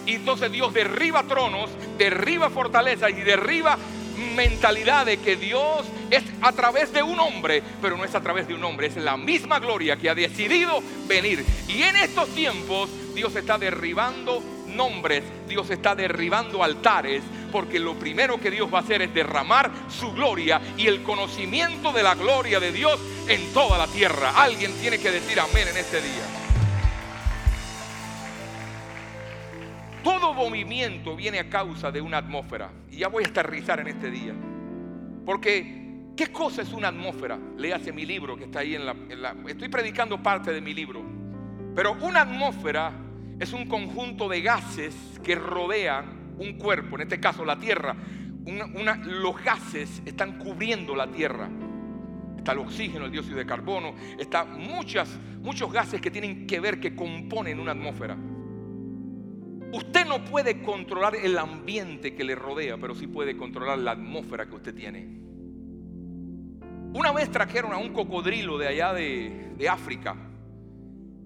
[0.07, 3.77] Y entonces Dios derriba tronos, derriba fortalezas y derriba
[4.35, 8.47] mentalidad de que Dios es a través de un hombre, pero no es a través
[8.47, 11.45] de un hombre, es la misma gloria que ha decidido venir.
[11.67, 18.39] Y en estos tiempos Dios está derribando nombres, Dios está derribando altares, porque lo primero
[18.39, 22.59] que Dios va a hacer es derramar su gloria y el conocimiento de la gloria
[22.59, 24.33] de Dios en toda la tierra.
[24.35, 26.45] Alguien tiene que decir amén en este día.
[30.03, 32.69] Todo movimiento viene a causa de una atmósfera.
[32.91, 34.35] Y ya voy a aterrizar en este día.
[35.25, 37.39] Porque, ¿qué cosa es una atmósfera?
[37.57, 39.35] Léase mi libro que está ahí en la...
[39.47, 41.01] Estoy predicando parte de mi libro.
[41.75, 42.91] Pero una atmósfera
[43.39, 47.95] es un conjunto de gases que rodean un cuerpo, en este caso la tierra.
[49.05, 51.49] los gases están cubriendo la tierra.
[52.37, 55.09] Está el oxígeno, el dióxido de carbono, está muchas,
[55.41, 58.15] muchos gases que tienen que ver, que componen una atmósfera.
[59.71, 64.45] Usted no puede controlar el ambiente que le rodea, pero sí puede controlar la atmósfera
[64.45, 65.25] que usted tiene.
[66.93, 70.15] Una vez trajeron a un cocodrilo de allá de, África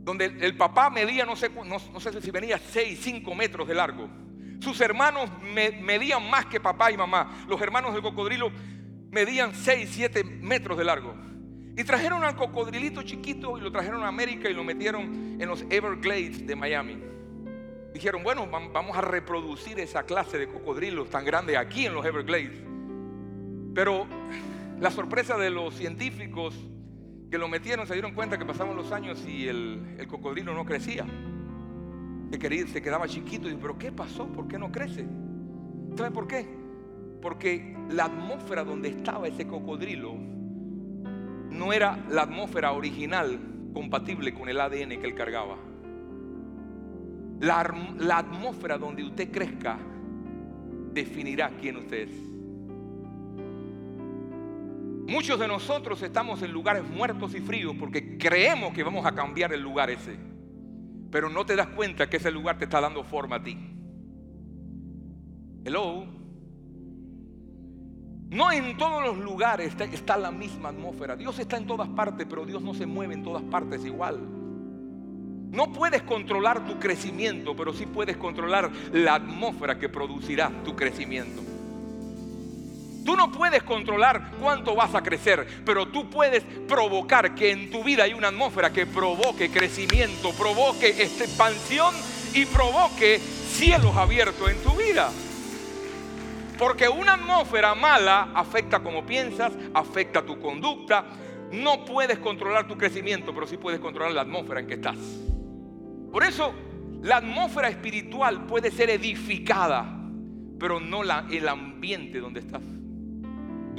[0.03, 4.09] donde el papá medía, no sé, no, sé si venía 6, 5 metros de largo.
[4.59, 7.45] Sus hermanos medían más que papá y mamá.
[7.47, 8.51] Los hermanos del cocodrilo
[9.11, 11.15] medían 6, 7 metros de largo.
[11.77, 15.63] Y trajeron al cocodrilito chiquito y lo trajeron a América y lo metieron en los
[15.69, 17.01] Everglades de Miami.
[17.93, 22.61] Dijeron, bueno, vamos a reproducir esa clase de cocodrilos tan grande aquí en los Everglades.
[23.73, 24.07] Pero
[24.79, 26.55] la sorpresa de los científicos
[27.31, 31.05] que lo metieron se dieron cuenta que pasaban los años y el, cocodrilo no crecía.
[32.31, 34.27] Que se quedaba chiquito y pero ¿qué pasó?
[34.27, 35.05] ¿Por qué no crece?
[35.97, 36.47] ¿Sabe por qué?
[37.21, 40.15] Porque la atmósfera donde estaba ese cocodrilo
[41.49, 43.39] no era la atmósfera original
[43.73, 45.57] compatible con el ADN que él cargaba.
[47.41, 49.77] La, la atmósfera donde usted crezca
[50.93, 52.29] definirá quién usted es.
[55.07, 59.51] Muchos de nosotros estamos en lugares muertos y fríos porque creemos que vamos a cambiar
[59.51, 60.15] el lugar ese.
[61.11, 63.57] Pero no te das cuenta que ese lugar te está dando forma a ti.
[65.65, 66.05] Hello.
[68.29, 71.15] No en todos los lugares está, está, la misma atmósfera.
[71.15, 74.19] Dios está en todas partes, pero Dios no se mueve en todas partes igual.
[75.51, 81.48] No puedes controlar tu crecimiento, pero sí puedes controlar la atmósfera que producirá tu crecimiento.
[83.05, 87.83] Tú no puedes controlar cuánto vas a crecer, pero tú puedes provocar que en tu
[87.83, 91.93] vida hay una atmósfera que provoque crecimiento, provoque expansión
[92.33, 95.09] y provoque cielos abiertos en tu vida.
[96.57, 101.05] Porque una atmósfera mala afecta como piensas, afecta tu conducta.
[101.53, 104.97] No puedes controlar tu crecimiento, pero sí puedes controlar la atmósfera en que estás.
[106.11, 106.53] Por eso
[107.01, 109.99] la atmósfera espiritual puede ser edificada,
[110.59, 112.61] pero no el ambiente donde estás.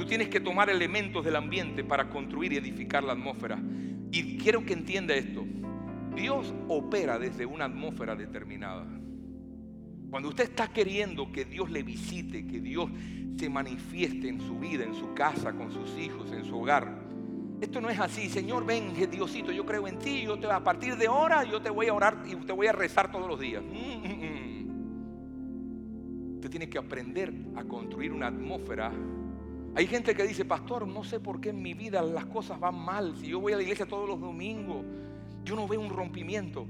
[0.01, 3.61] Tú tienes que tomar elementos del ambiente para construir y edificar la atmósfera.
[4.11, 5.45] Y quiero que entienda esto.
[6.15, 8.87] Dios opera desde una atmósfera determinada.
[10.09, 12.89] Cuando usted está queriendo que Dios le visite, que Dios
[13.37, 16.99] se manifieste en su vida, en su casa, con sus hijos, en su hogar.
[17.61, 20.97] Esto no es así, Señor, ven, Diosito, yo creo en ti, yo te, a partir
[20.97, 23.61] de ahora yo te voy a orar y te voy a rezar todos los días.
[23.61, 24.61] Mm, mm, mm.
[26.37, 28.91] Usted tiene que aprender a construir una atmósfera
[29.73, 32.75] hay gente que dice, pastor, no sé por qué en mi vida las cosas van
[32.75, 33.15] mal.
[33.17, 34.85] Si yo voy a la iglesia todos los domingos,
[35.45, 36.67] yo no veo un rompimiento.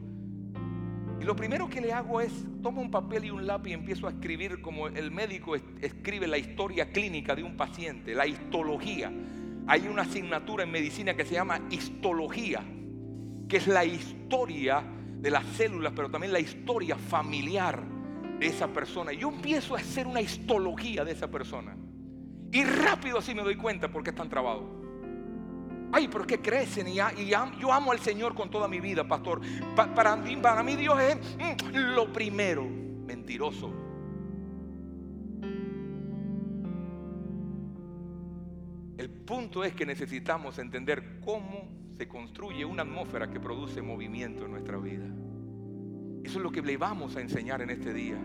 [1.20, 4.08] Y lo primero que le hago es, tomo un papel y un lápiz y empiezo
[4.08, 9.12] a escribir como el médico escribe la historia clínica de un paciente, la histología.
[9.68, 12.64] Hay una asignatura en medicina que se llama histología,
[13.48, 14.84] que es la historia
[15.20, 17.84] de las células, pero también la historia familiar
[18.40, 19.12] de esa persona.
[19.12, 21.76] Yo empiezo a hacer una histología de esa persona.
[22.52, 24.66] Y rápido así me doy cuenta porque están trabados.
[25.94, 29.42] Ay, pero es que crecen y, yo amo al Señor con toda mi vida, pastor.
[29.76, 32.66] para, mí, Dios es mm, lo primero.
[32.66, 33.74] Mentiroso.
[38.98, 44.52] El punto es que necesitamos entender cómo se construye una atmósfera que produce movimiento en
[44.52, 45.06] nuestra vida.
[46.24, 48.18] Eso es lo que le vamos a enseñar en este día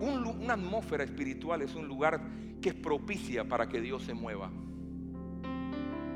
[0.00, 2.20] una atmósfera espiritual es un lugar
[2.60, 4.50] que es propicia para que Dios se mueva.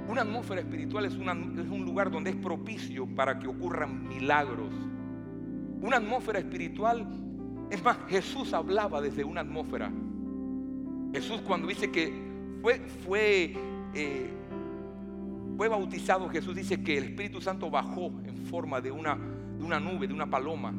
[0.09, 4.73] Una atmósfera espiritual es, un lugar donde es propicio para que ocurran milagros.
[5.81, 7.07] Una atmósfera espiritual,
[7.71, 9.91] es más, Jesús hablaba desde una atmósfera.
[11.13, 12.13] Jesús cuando dice que
[13.05, 13.55] fue,
[13.95, 14.31] eh,
[15.57, 19.17] bautizado, Jesús dice que el Espíritu Santo bajó en forma de una
[19.81, 20.75] nube, de una paloma.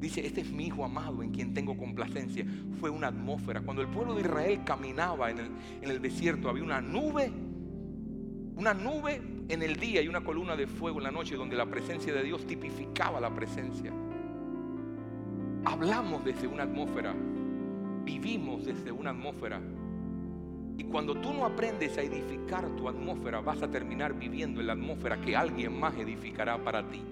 [0.00, 2.46] Dice, este es mi hijo amado en quien tengo complacencia.
[2.80, 3.60] Fue una atmósfera.
[3.60, 5.50] Cuando el pueblo de Israel caminaba en el,
[5.82, 7.30] en el desierto, había una nube,
[8.56, 11.66] una nube en el día y una columna de fuego en la noche donde la
[11.66, 13.92] presencia de Dios tipificaba la presencia.
[15.66, 17.14] Hablamos desde una atmósfera,
[18.04, 19.60] vivimos desde una atmósfera.
[20.78, 24.72] Y cuando tú no aprendes a edificar tu atmósfera, vas a terminar viviendo en la
[24.72, 27.02] atmósfera que alguien más edificará para ti.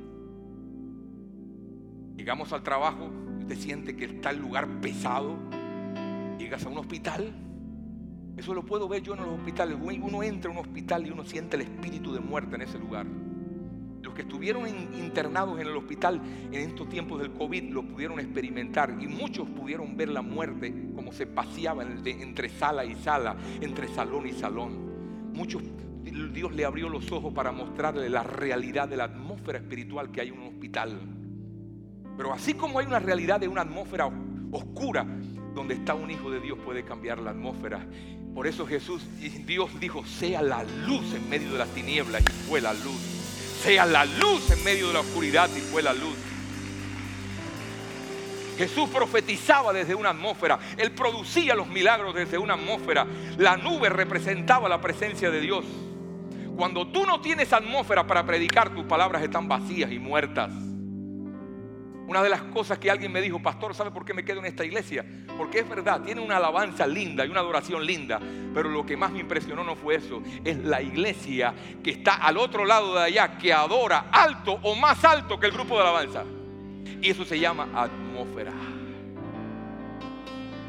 [2.19, 5.39] Llegamos al trabajo, usted siente que está el lugar pesado,
[6.37, 7.33] llegas a un hospital,
[8.37, 9.79] eso lo puedo ver yo en los hospitales.
[9.81, 13.07] Uno entra a un hospital y uno siente el espíritu de muerte en ese lugar.
[14.03, 18.97] Los que estuvieron internados en el hospital en estos tiempos del COVID lo pudieron experimentar
[19.01, 24.27] y muchos pudieron ver la muerte como se paseaba entre sala y sala, entre salón
[24.27, 25.33] y salón.
[25.33, 25.63] Muchos,
[26.33, 30.29] Dios le abrió los ojos para mostrarle la realidad de la atmósfera espiritual que hay
[30.29, 31.18] en un hospital.
[32.19, 34.11] Pero así como hay una realidad de una atmósfera
[34.53, 35.07] oscura,
[35.55, 37.87] donde está un hijo de Dios puede cambiar la atmósfera.
[38.35, 39.03] Por eso Jesús,
[39.47, 43.19] Dios dijo, sea la luz en medio de las tinieblas y fue la luz
[43.63, 46.17] sea la luz en medio de la oscuridad y fue la luz.
[48.57, 53.07] Jesús profetizaba desde una atmósfera, Él producía los milagros desde una atmósfera.
[53.37, 55.65] La nube representaba la presencia de Dios.
[56.57, 60.51] Cuando tú no tienes atmósfera para predicar, tus palabras están vacías y muertas.
[62.09, 64.47] Una de las cosas que alguien me dijo, pastor, ¿sabe por qué me quedo en
[64.47, 65.05] esta iglesia?
[65.37, 68.19] Porque es verdad, tiene una alabanza linda y una adoración linda,
[68.55, 71.53] pero lo que más me impresionó no fue eso, es la iglesia
[71.85, 75.53] que está al otro lado de allá, que adora alto o más alto que el
[75.53, 76.25] grupo de alabanza.
[77.03, 78.53] Y eso se llama atmósfera.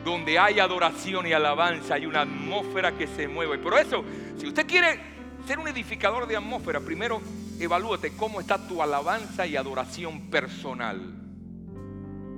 [0.03, 3.59] Donde hay adoración y alabanza, hay una atmósfera que se mueve.
[3.59, 4.03] Por eso,
[4.37, 4.99] si usted quiere
[5.47, 7.21] ser un edificador de atmósfera, primero
[7.61, 11.28] evalúate cómo está tu alabanza y adoración personal.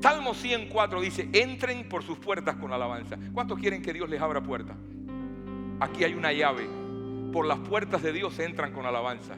[0.02, 3.18] Salmo 104 dice, entren por sus puertas con alabanza.
[3.34, 4.76] ¿Cuántos quieren que Dios les abra puertas?
[5.80, 6.68] Aquí hay una llave.
[7.32, 9.36] Por las puertas de Dios entran con alabanza.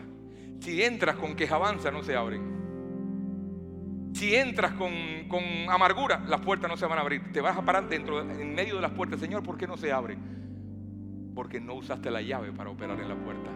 [0.62, 2.54] Si entras con quejabanza no se abren.
[4.14, 4.94] Si entras con,
[5.28, 7.34] con, amargura, las puertas no se van a abrir.
[7.34, 9.20] Te vas a parar dentro, en medio de las puertas.
[9.20, 10.18] Señor, ¿por qué no se abre?
[11.36, 13.50] Porque no usaste la llave para operar en la puerta.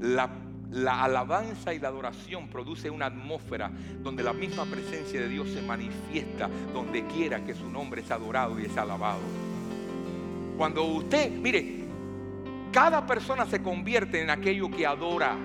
[0.00, 3.70] La la alabanza y la adoración produce una atmósfera
[4.02, 8.60] donde la misma presencia de Dios se manifiesta donde quiera que su nombre es adorado
[8.60, 9.20] y es alabado.
[10.56, 11.84] Cuando usted, mire,
[12.72, 15.36] cada persona se convierte en aquello que adora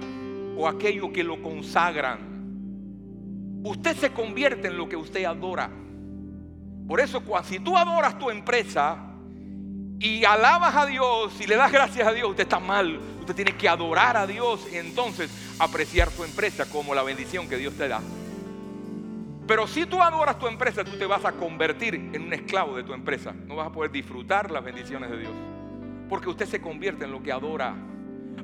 [0.58, 2.34] o aquello que lo consagran.
[3.64, 5.70] Usted se convierte en lo que usted adora.
[6.88, 9.13] Por eso, si tú adoras tu empresa,
[10.04, 13.00] y alabas a Dios y le das gracias a Dios, usted está mal.
[13.22, 17.56] Usted tiene que adorar a Dios y entonces apreciar tu empresa como la bendición que
[17.56, 18.02] Dios te da.
[19.48, 22.84] Pero si tú adoras tu empresa, tú te vas a convertir en un esclavo de
[22.84, 23.34] tu empresa.
[23.48, 25.32] No vas a poder disfrutar las bendiciones de Dios.
[26.10, 27.74] Porque usted se convierte en lo que adora.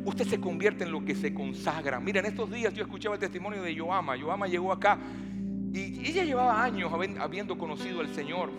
[0.06, 2.00] Usted se convierte en lo que se consagra.
[2.00, 4.16] Mira, en estos días yo escuchaba el testimonio de Yoama.
[4.16, 4.98] Yoama llegó acá
[5.74, 8.50] y ella llevaba años habiendo conocido al Señor.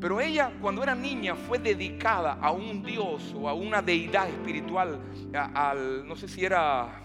[0.00, 5.00] Pero ella cuando era niña fue dedicada a un dios o a una deidad espiritual,
[5.32, 7.02] al, no sé si era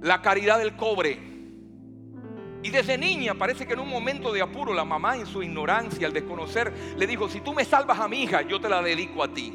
[0.00, 1.34] la caridad del cobre.
[2.62, 6.08] Y desde niña parece que en un momento de apuro la mamá en su ignorancia,
[6.08, 9.22] al desconocer, le dijo, si tú me salvas a mi hija, yo te la dedico
[9.22, 9.52] a ti.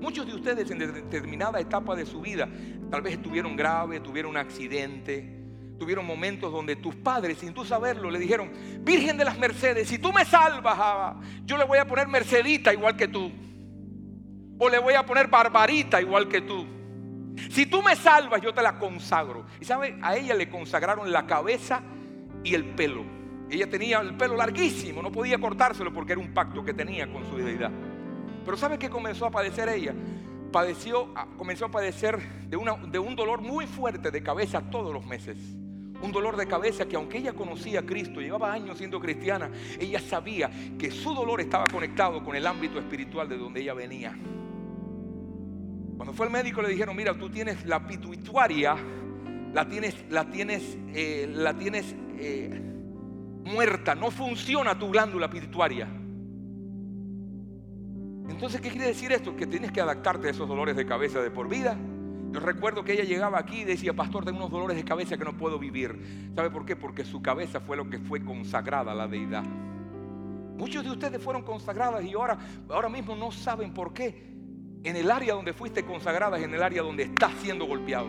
[0.00, 2.48] Muchos de ustedes en determinada etapa de su vida
[2.90, 5.39] tal vez estuvieron graves, tuvieron un accidente,
[5.80, 9.98] tuvieron momentos donde tus padres, sin tú saberlo, le dijeron, Virgen de las Mercedes, si
[9.98, 11.16] tú me salvas,
[11.46, 13.32] yo le voy a poner Mercedita igual que tú.
[14.58, 16.66] O le voy a poner Barbarita igual que tú.
[17.50, 19.46] Si tú me salvas, yo te la consagro.
[19.58, 21.80] Y sabe, a ella le consagraron la cabeza
[22.44, 23.02] y el pelo.
[23.48, 27.24] Ella tenía el pelo larguísimo, no podía cortárselo porque era un pacto que tenía con
[27.24, 27.70] su deidad.
[28.44, 29.94] Pero ¿sabe qué comenzó a padecer ella?
[30.52, 35.06] Padeció, comenzó a padecer de, una, de un dolor muy fuerte de cabeza todos los
[35.06, 35.38] meses
[36.02, 40.00] un dolor de cabeza que aunque ella conocía a Cristo, llevaba años siendo cristiana, ella
[40.00, 44.16] sabía que su dolor estaba conectado con el ámbito espiritual de donde ella venía.
[45.96, 48.76] Cuando fue al médico le dijeron, mira, tú tienes la pituitaria,
[49.52, 52.60] la tienes, la tienes, eh, la tienes eh,
[53.44, 55.88] muerta, no funciona tu glándula pituitaria.
[58.30, 59.36] Entonces, ¿qué quiere decir esto?
[59.36, 61.76] Que tienes que adaptarte a esos dolores de cabeza de por vida
[62.32, 65.24] yo recuerdo que ella llegaba aquí y decía, pastor, tengo unos dolores de cabeza que
[65.24, 66.30] no puedo vivir.
[66.36, 66.76] ¿Sabe por qué?
[66.76, 69.44] Porque su cabeza fue lo que fue consagrada a la deidad.
[70.56, 74.30] Muchos de ustedes fueron consagradas y ahora, ahora mismo no saben por qué.
[74.82, 78.08] en el área donde fuiste consagrada es en el área donde estás siendo golpeado.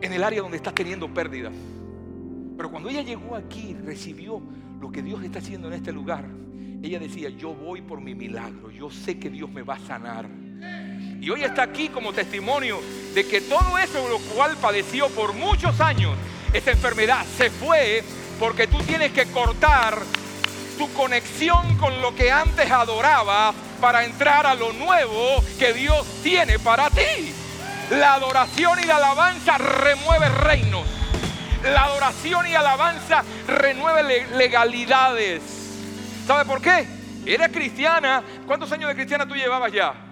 [0.00, 1.54] En el área donde estás teniendo pérdidas.
[2.56, 4.42] Pero cuando ella llegó aquí, recibió
[4.80, 6.24] lo que Dios está haciendo en este lugar.
[6.82, 10.28] Ella decía, yo voy por mi milagro, yo sé que Dios me va a sanar.
[11.22, 12.80] Y hoy está aquí como testimonio
[13.14, 16.16] de que todo eso lo cual padeció por muchos años,
[16.52, 18.02] esa enfermedad se fue
[18.40, 19.98] porque tú tienes que cortar
[20.76, 26.58] tu conexión con lo que antes adorabas para entrar a lo nuevo que Dios tiene
[26.58, 27.32] para ti.
[27.90, 30.84] La adoración y la alabanza remueve reinos.
[31.62, 35.40] La adoración y alabanza renueve legalidades.
[36.26, 36.84] ¿Sabe por qué?
[37.24, 38.24] Eres cristiana.
[38.44, 40.11] ¿Cuántos años de cristiana tú llevabas ya?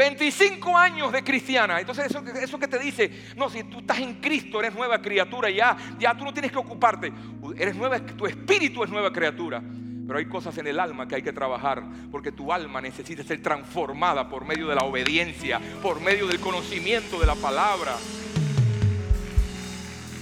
[0.00, 1.78] 25 años de cristiana.
[1.78, 5.50] Entonces eso, eso que te dice, no, si tú estás en Cristo, eres nueva criatura,
[5.50, 7.12] ya, ya tú no tienes que ocuparte.
[7.54, 9.62] Eres nueva, tu espíritu es nueva criatura.
[10.06, 13.42] Pero hay cosas en el alma que hay que trabajar porque tu alma necesita ser
[13.42, 17.94] transformada por medio de la obediencia, por medio del conocimiento de la palabra.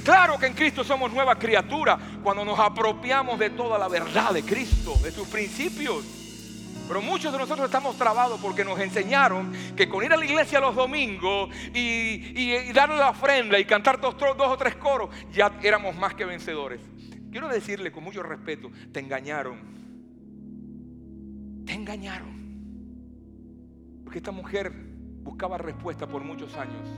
[0.04, 4.42] Claro que en Cristo somos nueva criatura cuando nos apropiamos de toda la verdad de
[4.42, 6.17] Cristo, de sus principios.
[6.88, 10.58] Pero muchos de nosotros estamos trabados porque nos enseñaron que con ir a la iglesia
[10.58, 15.94] los domingos y, darle la ofrenda y cantar dos, dos o tres coros, ya éramos
[15.96, 16.80] más que vencedores.
[17.30, 19.58] Quiero decirle con mucho respeto, te engañaron.
[21.66, 22.38] Te engañaron.
[24.02, 24.72] Porque esta mujer
[25.22, 26.88] buscaba respuesta por muchos años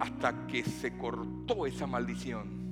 [0.00, 2.67] hasta que se cortó esa maldición.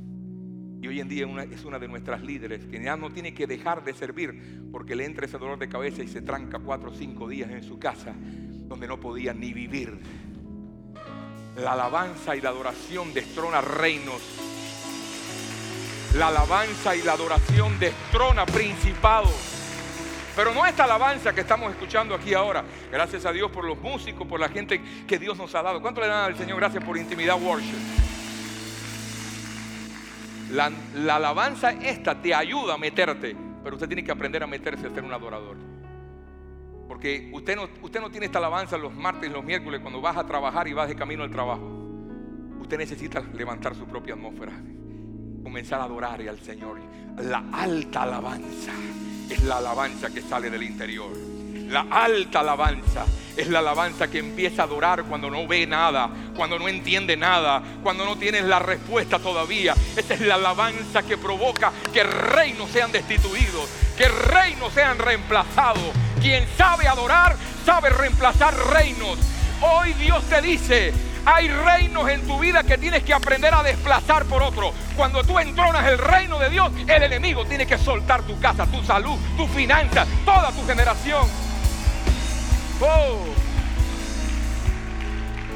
[0.81, 3.83] Y hoy en día es una de nuestras líderes que ya no tiene que dejar
[3.83, 7.29] de servir porque le entra ese dolor de cabeza y se tranca cuatro o cinco
[7.29, 8.15] días en su casa
[8.69, 9.99] donde no podía ni vivir.
[11.57, 14.21] La alabanza y la adoración destrona reinos.
[16.15, 19.35] La alabanza y la adoración destrona principados.
[20.35, 22.63] Pero no esta alabanza que estamos escuchando aquí ahora.
[22.93, 25.81] Gracias a Dios por los músicos, por la gente que Dios nos ha dado.
[25.81, 28.06] ¿Cuánto le dan al Señor gracias por intimidad worship?
[30.53, 34.87] La, la, alabanza esta te ayuda a meterte, pero usted tiene que aprender a meterse
[34.87, 35.57] a ser un adorador.
[36.89, 40.27] Porque usted no, usted no tiene esta alabanza los martes los miércoles cuando vas a
[40.27, 41.69] trabajar y vas de camino al trabajo.
[42.61, 44.53] Usted necesita levantar su propia atmósfera,
[45.43, 46.79] comenzar a adorar al Señor.
[47.19, 48.73] La alta alabanza
[49.29, 51.36] es la alabanza que sale del interior.
[51.69, 53.05] La alta alabanza
[53.37, 57.61] es la alabanza que empieza a adorar cuando no ve nada, cuando no entiende nada,
[57.83, 59.75] cuando no tienes la respuesta todavía.
[59.97, 65.93] Esa es la alabanza que provoca que reinos sean destituidos, que reinos sean reemplazados.
[66.21, 69.19] Quien sabe adorar, sabe reemplazar reinos.
[69.61, 70.93] Hoy Dios te dice,
[71.25, 74.73] hay reinos en tu vida que tienes que aprender a desplazar por otro.
[74.97, 78.83] Cuando tú entronas el reino de Dios, el enemigo tiene que soltar tu casa, tu
[78.85, 81.46] salud, tu finanza, toda tu generación.
[82.81, 83.25] Oh.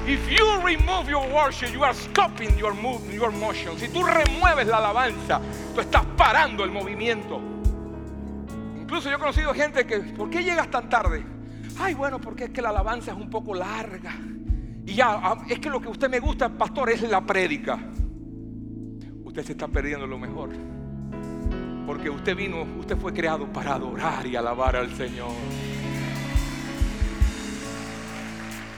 [0.06, 3.78] If you remove your worship, you are stopping your, move, your motion.
[3.78, 5.40] Si tú remueves la alabanza,
[5.74, 7.40] tú estás parando el movimiento.
[8.80, 11.22] Incluso yo he conocido gente que, ¿por qué llegas tan tarde?
[11.78, 14.14] Ay, bueno, porque es que la alabanza es un poco larga.
[14.86, 17.78] Y ya, ah, es que lo que usted me gusta, pastor, es la prédica.
[19.22, 20.50] Usted se está perdiendo lo mejor.
[21.86, 25.30] Porque usted vino, usted fue creado para adorar y alabar al Señor.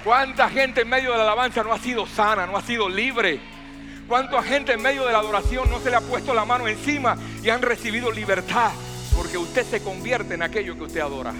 [0.04, 3.40] ¿Cuánta gente en medio de la alabanza no ha sido sana, no ha sido libre?
[4.08, 7.16] ¿Cuánta gente en medio de la adoración no se le ha puesto la mano encima
[7.42, 8.72] y han recibido libertad?
[9.16, 11.32] Porque usted se convierte en aquello que usted adora.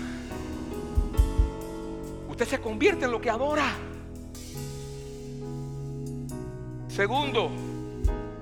[2.28, 3.72] Usted se convierte en lo que adora.
[6.86, 7.50] Segundo,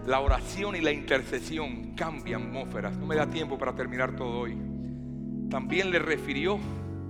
[0.07, 2.97] la oración y la intercesión cambian atmósferas.
[2.97, 4.57] No me da tiempo para terminar todo hoy.
[5.49, 6.59] También le refirió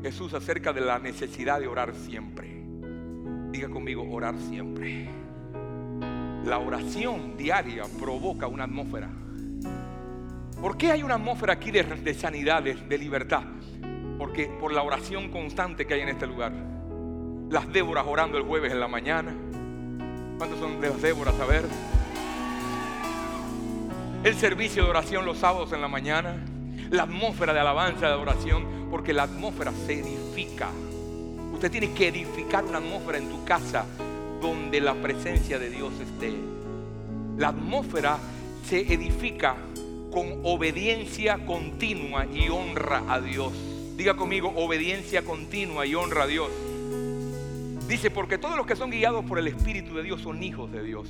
[0.01, 2.50] Jesús acerca de la necesidad de orar siempre.
[3.51, 5.09] Diga conmigo, orar siempre.
[6.45, 9.11] La oración diaria provoca una atmósfera.
[10.61, 13.45] ¿Por qué hay una atmósfera aquí de, sanidad, de, libertad?
[14.19, 16.53] Porque por la oración constante que hay en este lugar.
[17.51, 19.35] Las Déboras orando el jueves en la mañana
[20.41, 21.39] ¿Cuántos son de las Déboras?
[21.39, 21.67] A ver.
[24.25, 26.35] El servicio de oración los sábados en la mañana.
[26.89, 28.89] La atmósfera de alabanza, de oración.
[28.91, 30.71] Porque la atmósfera se edifica.
[31.61, 33.85] Usted tiene que edificar una atmósfera en tu casa
[34.41, 36.33] donde la presencia de Dios esté.
[37.37, 38.17] La atmósfera
[38.65, 39.57] se edifica
[40.11, 43.53] con obediencia continua y honra a Dios.
[43.95, 46.49] Diga conmigo, obediencia continua y honra a Dios.
[47.87, 50.83] Dice, porque todos los que son guiados por el Espíritu de Dios son hijos de
[50.83, 51.09] Dios.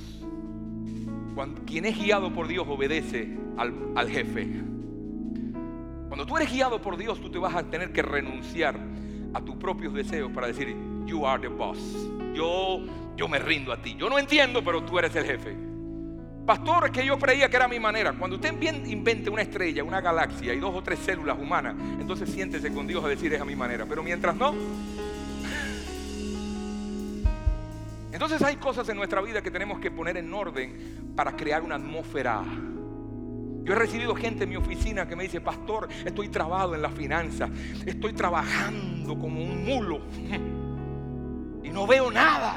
[1.65, 4.49] quien es guiado por Dios obedece al, al jefe.
[6.09, 8.91] Cuando tú eres guiado por Dios, tú te vas a tener que renunciar
[9.33, 10.75] a tus propios deseos para decir,
[11.05, 11.79] you are the boss.
[12.33, 12.81] Yo,
[13.15, 13.95] yo me rindo a ti.
[13.97, 15.55] Yo no entiendo, pero tú eres el jefe.
[16.45, 18.13] Pastor, es que yo creía que era mi manera.
[18.13, 22.73] Cuando usted invente una estrella, una galaxia y dos o tres células humanas, entonces siéntese
[22.73, 23.85] con Dios a decir es a mi manera.
[23.85, 24.55] Pero mientras no,
[28.11, 31.75] entonces hay cosas en nuestra vida que tenemos que poner en orden para crear una
[31.75, 32.43] atmósfera.
[33.63, 36.89] Yo he recibido gente en mi oficina que me dice, pastor, estoy trabado en la
[36.89, 37.49] finanza,
[37.85, 40.01] estoy trabajando como un mulo
[41.63, 42.55] y no veo nada.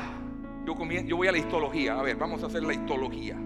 [0.66, 0.74] Yo,
[1.04, 3.36] yo voy a la histología, a ver, vamos a hacer la histología.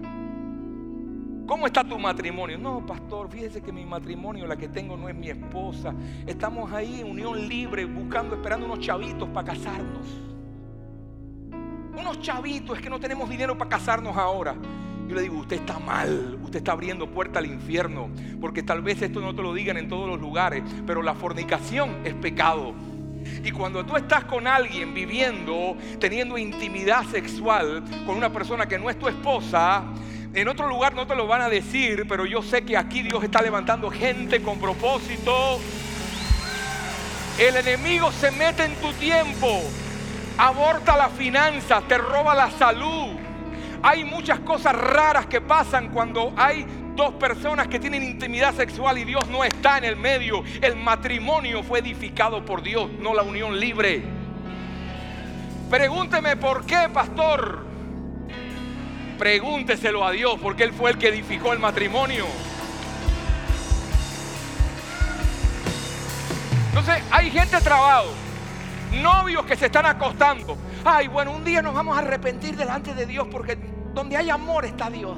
[1.49, 2.59] ¿Cómo está tu matrimonio?
[2.59, 5.95] No, pastor, fíjese que mi matrimonio, la que tengo, no es mi esposa.
[6.27, 10.07] Estamos ahí unión libre, buscando, esperando unos chavitos para casarnos.
[11.99, 14.55] Unos chavitos, es que no tenemos dinero para casarnos ahora.
[15.09, 19.01] Yo le digo, usted está mal, usted está abriendo puerta al infierno, porque tal vez
[19.01, 22.75] esto no te lo digan en todos los lugares, pero la fornicación es pecado.
[23.43, 28.87] Y cuando tú estás con alguien viviendo, teniendo intimidad sexual con una persona que no
[28.87, 29.83] es tu esposa,
[30.31, 33.23] en otro lugar no te lo van a decir, pero yo sé que aquí Dios
[33.23, 35.59] está levantando gente con propósito.
[37.39, 39.59] El enemigo se mete en tu tiempo,
[40.37, 43.28] aborta las finanzas, te roba la salud.
[43.81, 46.65] Hay muchas cosas raras que pasan cuando hay
[46.95, 50.43] dos personas que tienen intimidad sexual y Dios no está en el medio.
[50.61, 54.03] El matrimonio fue edificado por Dios, no la unión libre.
[55.69, 57.65] Pregúnteme por qué, pastor.
[59.17, 62.25] Pregúnteselo a Dios porque Él fue el que edificó el matrimonio.
[66.69, 68.09] Entonces hay gente trabado,
[69.01, 70.57] novios que se están acostando.
[70.85, 73.57] Ay, bueno, un día nos vamos a arrepentir delante de Dios porque
[73.93, 75.17] donde hay amor está Dios.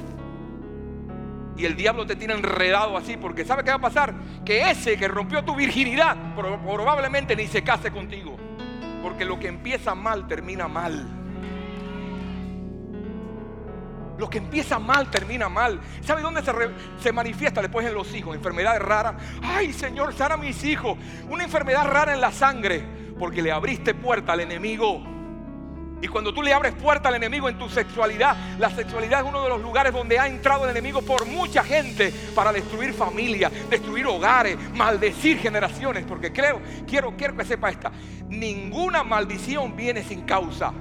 [1.58, 4.14] Y el diablo te tiene enredado así porque ¿sabe qué va a pasar?
[4.44, 8.38] Que ese que rompió tu virginidad probablemente ni se case contigo.
[9.04, 11.18] Porque lo que empieza mal termina mal.
[14.18, 15.80] Lo que empieza mal termina mal.
[16.02, 16.44] ¿Sabe dónde
[17.00, 18.36] se, manifiesta después en los hijos?
[18.36, 19.16] Enfermedades raras.
[19.42, 20.98] Ay, Señor, sana a mis hijos.
[21.28, 22.84] Una enfermedad rara en la sangre.
[23.18, 25.04] Porque le abriste puerta al enemigo.
[26.02, 29.44] Y cuando tú le abres puerta al enemigo en tu sexualidad, la sexualidad es uno
[29.44, 34.08] de los lugares donde ha entrado el enemigo por mucha gente para destruir familias, destruir
[34.08, 36.04] hogares, maldecir generaciones.
[36.06, 37.92] Porque creo, quiero, quiero que sepa esta,
[38.28, 40.74] ninguna maldición viene sin causa.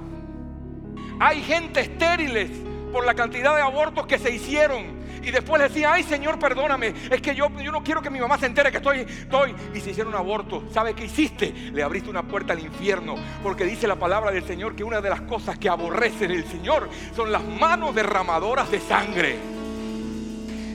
[1.19, 2.49] Hay gente estériles
[2.91, 5.00] por la cantidad de abortos que se hicieron.
[5.23, 8.19] Y después le decía, ay Señor, perdóname, es que yo, yo no quiero que mi
[8.19, 9.55] mamá se entere que estoy, estoy.
[9.73, 10.63] Y se hicieron un aborto.
[10.71, 11.53] ¿Sabe qué hiciste?
[11.71, 13.15] Le abriste una puerta al infierno.
[13.43, 16.89] Porque dice la palabra del Señor que una de las cosas que aborrecen el Señor
[17.15, 19.39] son las manos derramadoras de sangre.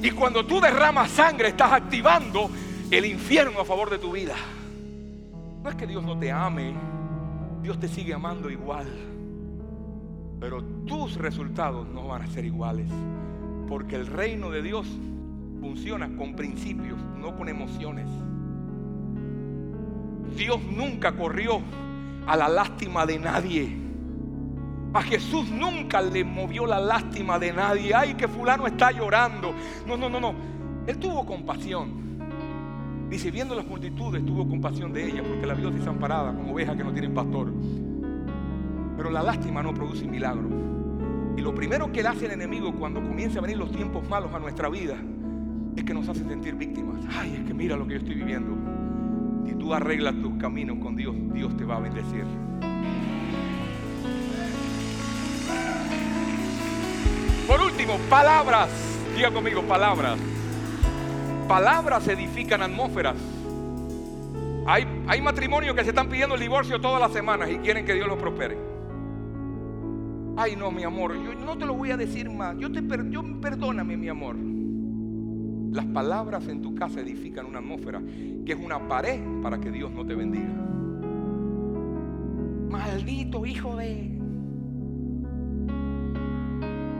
[0.02, 2.50] Y cuando tú derramas sangre, estás activando
[2.90, 4.34] el infierno a favor de tu vida.
[5.62, 6.74] No es que Dios no te ame,
[7.62, 8.86] Dios te sigue amando igual.
[10.38, 12.86] Pero tus resultados no van a ser iguales.
[13.68, 14.86] Porque el reino de Dios
[15.60, 18.08] funciona con principios, no con emociones.
[20.36, 21.60] Dios nunca corrió
[22.26, 23.76] a la lástima de nadie.
[24.92, 27.94] A Jesús nunca le movió la lástima de nadie.
[27.94, 29.52] Ay, que fulano está llorando.
[29.86, 30.34] No, no, no, no.
[30.86, 32.06] Él tuvo compasión.
[33.10, 36.82] Dice, viendo las multitudes, tuvo compasión de ella, porque la vio desamparada, como oveja que
[36.82, 37.52] no tiene pastor.
[38.96, 40.75] Pero la lástima no produce milagro.
[41.36, 44.32] Y lo primero que le hace el enemigo cuando comienza a venir los tiempos malos
[44.32, 44.96] a nuestra vida
[45.76, 47.04] es que nos hace sentir víctimas.
[47.14, 48.56] Ay, es que mira lo que yo estoy viviendo.
[49.46, 52.24] Si tú arreglas tus caminos con Dios, Dios te va a bendecir.
[57.46, 58.70] Por último, palabras.
[59.14, 60.18] Diga conmigo, palabras.
[61.46, 63.16] Palabras edifican atmósferas.
[64.66, 67.94] Hay, hay matrimonios que se están pidiendo el divorcio todas las semanas y quieren que
[67.94, 68.75] Dios los prospere.
[70.38, 72.56] Ay, no, mi amor, yo no te lo voy a decir más.
[72.58, 74.36] Yo te yo, perdóname, mi amor.
[75.72, 78.02] Las palabras en tu casa edifican una atmósfera
[78.44, 80.52] que es una pared para que Dios no te bendiga.
[82.70, 84.14] Maldito hijo de.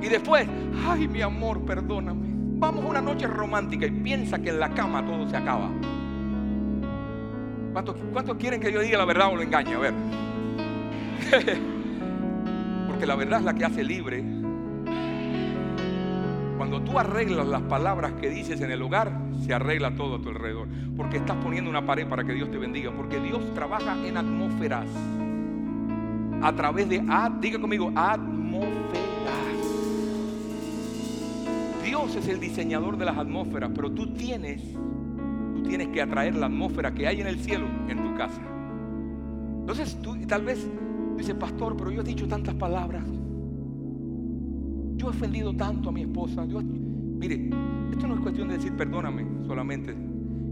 [0.00, 0.48] Y después,
[0.86, 2.26] ay, mi amor, perdóname.
[2.58, 5.70] Vamos a una noche romántica y piensa que en la cama todo se acaba.
[7.72, 9.74] ¿Cuántos, cuántos quieren que yo diga la verdad o lo engañe?
[9.74, 9.94] A ver.
[12.96, 14.24] porque la verdad es la que hace libre.
[16.56, 19.12] Cuando tú arreglas las palabras que dices en el hogar,
[19.44, 20.66] se arregla todo a tu alrededor.
[20.96, 22.90] Porque estás poniendo una pared para que Dios te bendiga.
[22.92, 24.86] Porque Dios trabaja en atmósferas.
[26.40, 27.02] A través de,
[27.38, 29.04] diga conmigo, atmósferas.
[31.84, 34.62] Dios es el diseñador de las atmósferas, pero tú tienes,
[35.54, 38.40] tú tienes que atraer la atmósfera que hay en el cielo en tu casa.
[39.60, 40.66] Entonces tú tal vez
[41.16, 43.04] dices, pastor, pero yo he dicho tantas palabras.
[44.96, 46.44] Yo he ofendido tanto a mi esposa.
[46.44, 47.50] mire,
[47.90, 49.96] esto no es cuestión de decir perdóname solamente.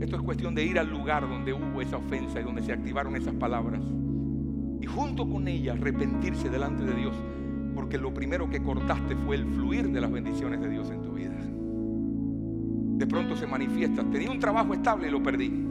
[0.01, 3.17] Esto es cuestión de ir al lugar donde hubo esa ofensa y donde se activaron
[3.17, 3.81] esas palabras.
[4.81, 7.15] Y junto con ella arrepentirse delante de Dios.
[7.75, 11.13] Porque lo primero que cortaste fue el fluir de las bendiciones de Dios en tu
[11.13, 11.35] vida.
[12.99, 14.05] De pronto se manifiesta.
[14.05, 15.65] Tenía un trabajo estable y lo perdí.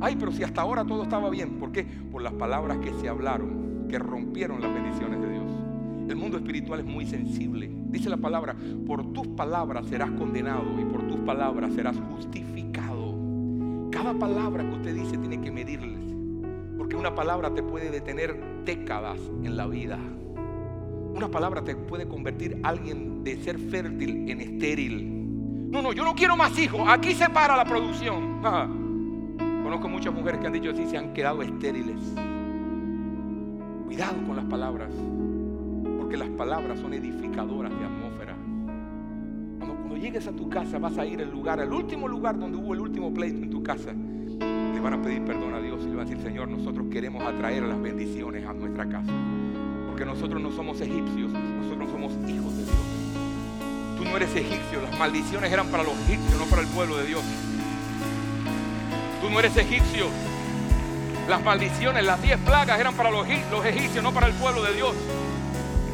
[0.00, 1.58] Ay, pero si hasta ahora todo estaba bien.
[1.58, 1.84] ¿Por qué?
[1.84, 3.61] Por las palabras que se hablaron,
[3.92, 5.52] que rompieron las bendiciones de Dios.
[6.08, 7.70] El mundo espiritual es muy sensible.
[7.90, 13.14] Dice la palabra, por tus palabras serás condenado y por tus palabras serás justificado.
[13.90, 16.00] Cada palabra que usted dice tiene que medirles.
[16.78, 18.34] Porque una palabra te puede detener
[18.64, 19.98] décadas en la vida.
[21.14, 25.70] Una palabra te puede convertir a alguien de ser fértil en estéril.
[25.70, 26.80] No, no, yo no quiero más hijos.
[26.88, 28.40] Aquí se para la producción.
[29.62, 32.00] Conozco muchas mujeres que han dicho así, se han quedado estériles.
[33.92, 34.88] Cuidado con las palabras
[36.08, 38.34] que las palabras son edificadoras de atmósfera.
[39.58, 42.72] Cuando, llegues a tu casa vas a ir al lugar, al último lugar donde hubo
[42.72, 43.92] el último pleito en tu casa.
[43.92, 47.22] Le van a pedir perdón a Dios y le van a decir, Señor, nosotros queremos
[47.22, 49.12] atraer las bendiciones a nuestra casa.
[49.88, 52.76] Porque nosotros no somos egipcios, nosotros somos hijos de Dios.
[53.98, 57.08] Tú no eres egipcio, las maldiciones eran para los egipcios, no para el pueblo de
[57.08, 57.22] Dios.
[59.20, 60.06] Tú no eres egipcio.
[61.28, 64.94] Las maldiciones, las diez plagas eran para los, egipcios, no para el pueblo de Dios.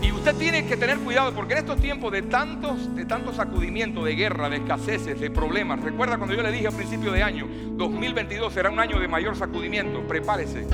[0.00, 4.04] Y usted tiene que tener cuidado porque en estos tiempos de tantos, de tantos sacudimientos,
[4.04, 7.46] de guerra, de escaseces, de problemas, recuerda cuando yo le dije a principio de año,
[7.72, 10.66] 2022 será un año de mayor sacudimiento, prepárese.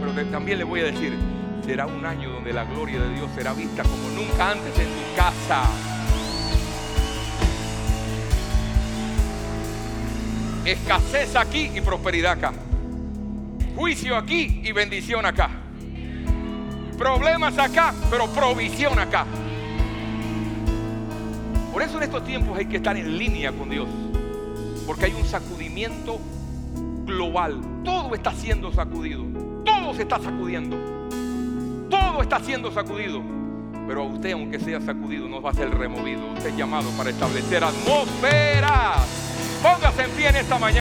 [0.00, 1.18] Pero también le voy a decir,
[1.64, 5.16] será un año donde la gloria de Dios será vista como nunca antes en tu
[5.16, 5.62] casa.
[10.64, 12.52] Escasez aquí y prosperidad acá.
[13.78, 15.50] Juicio aquí y bendición acá.
[16.98, 19.24] Problemas acá, pero provisión acá.
[21.72, 23.86] Por eso en estos tiempos hay que estar en línea con Dios.
[24.84, 26.18] Porque hay un sacudimiento
[27.04, 27.60] global.
[27.84, 29.24] Todo está siendo sacudido.
[29.64, 30.76] Todo se está sacudiendo.
[31.88, 33.22] Todo está siendo sacudido.
[33.86, 36.26] Pero a usted, aunque sea sacudido, no va a ser removido.
[36.32, 39.06] Usted es llamado para establecer atmósferas.
[39.62, 40.76] Póngase en pie en esta mañana.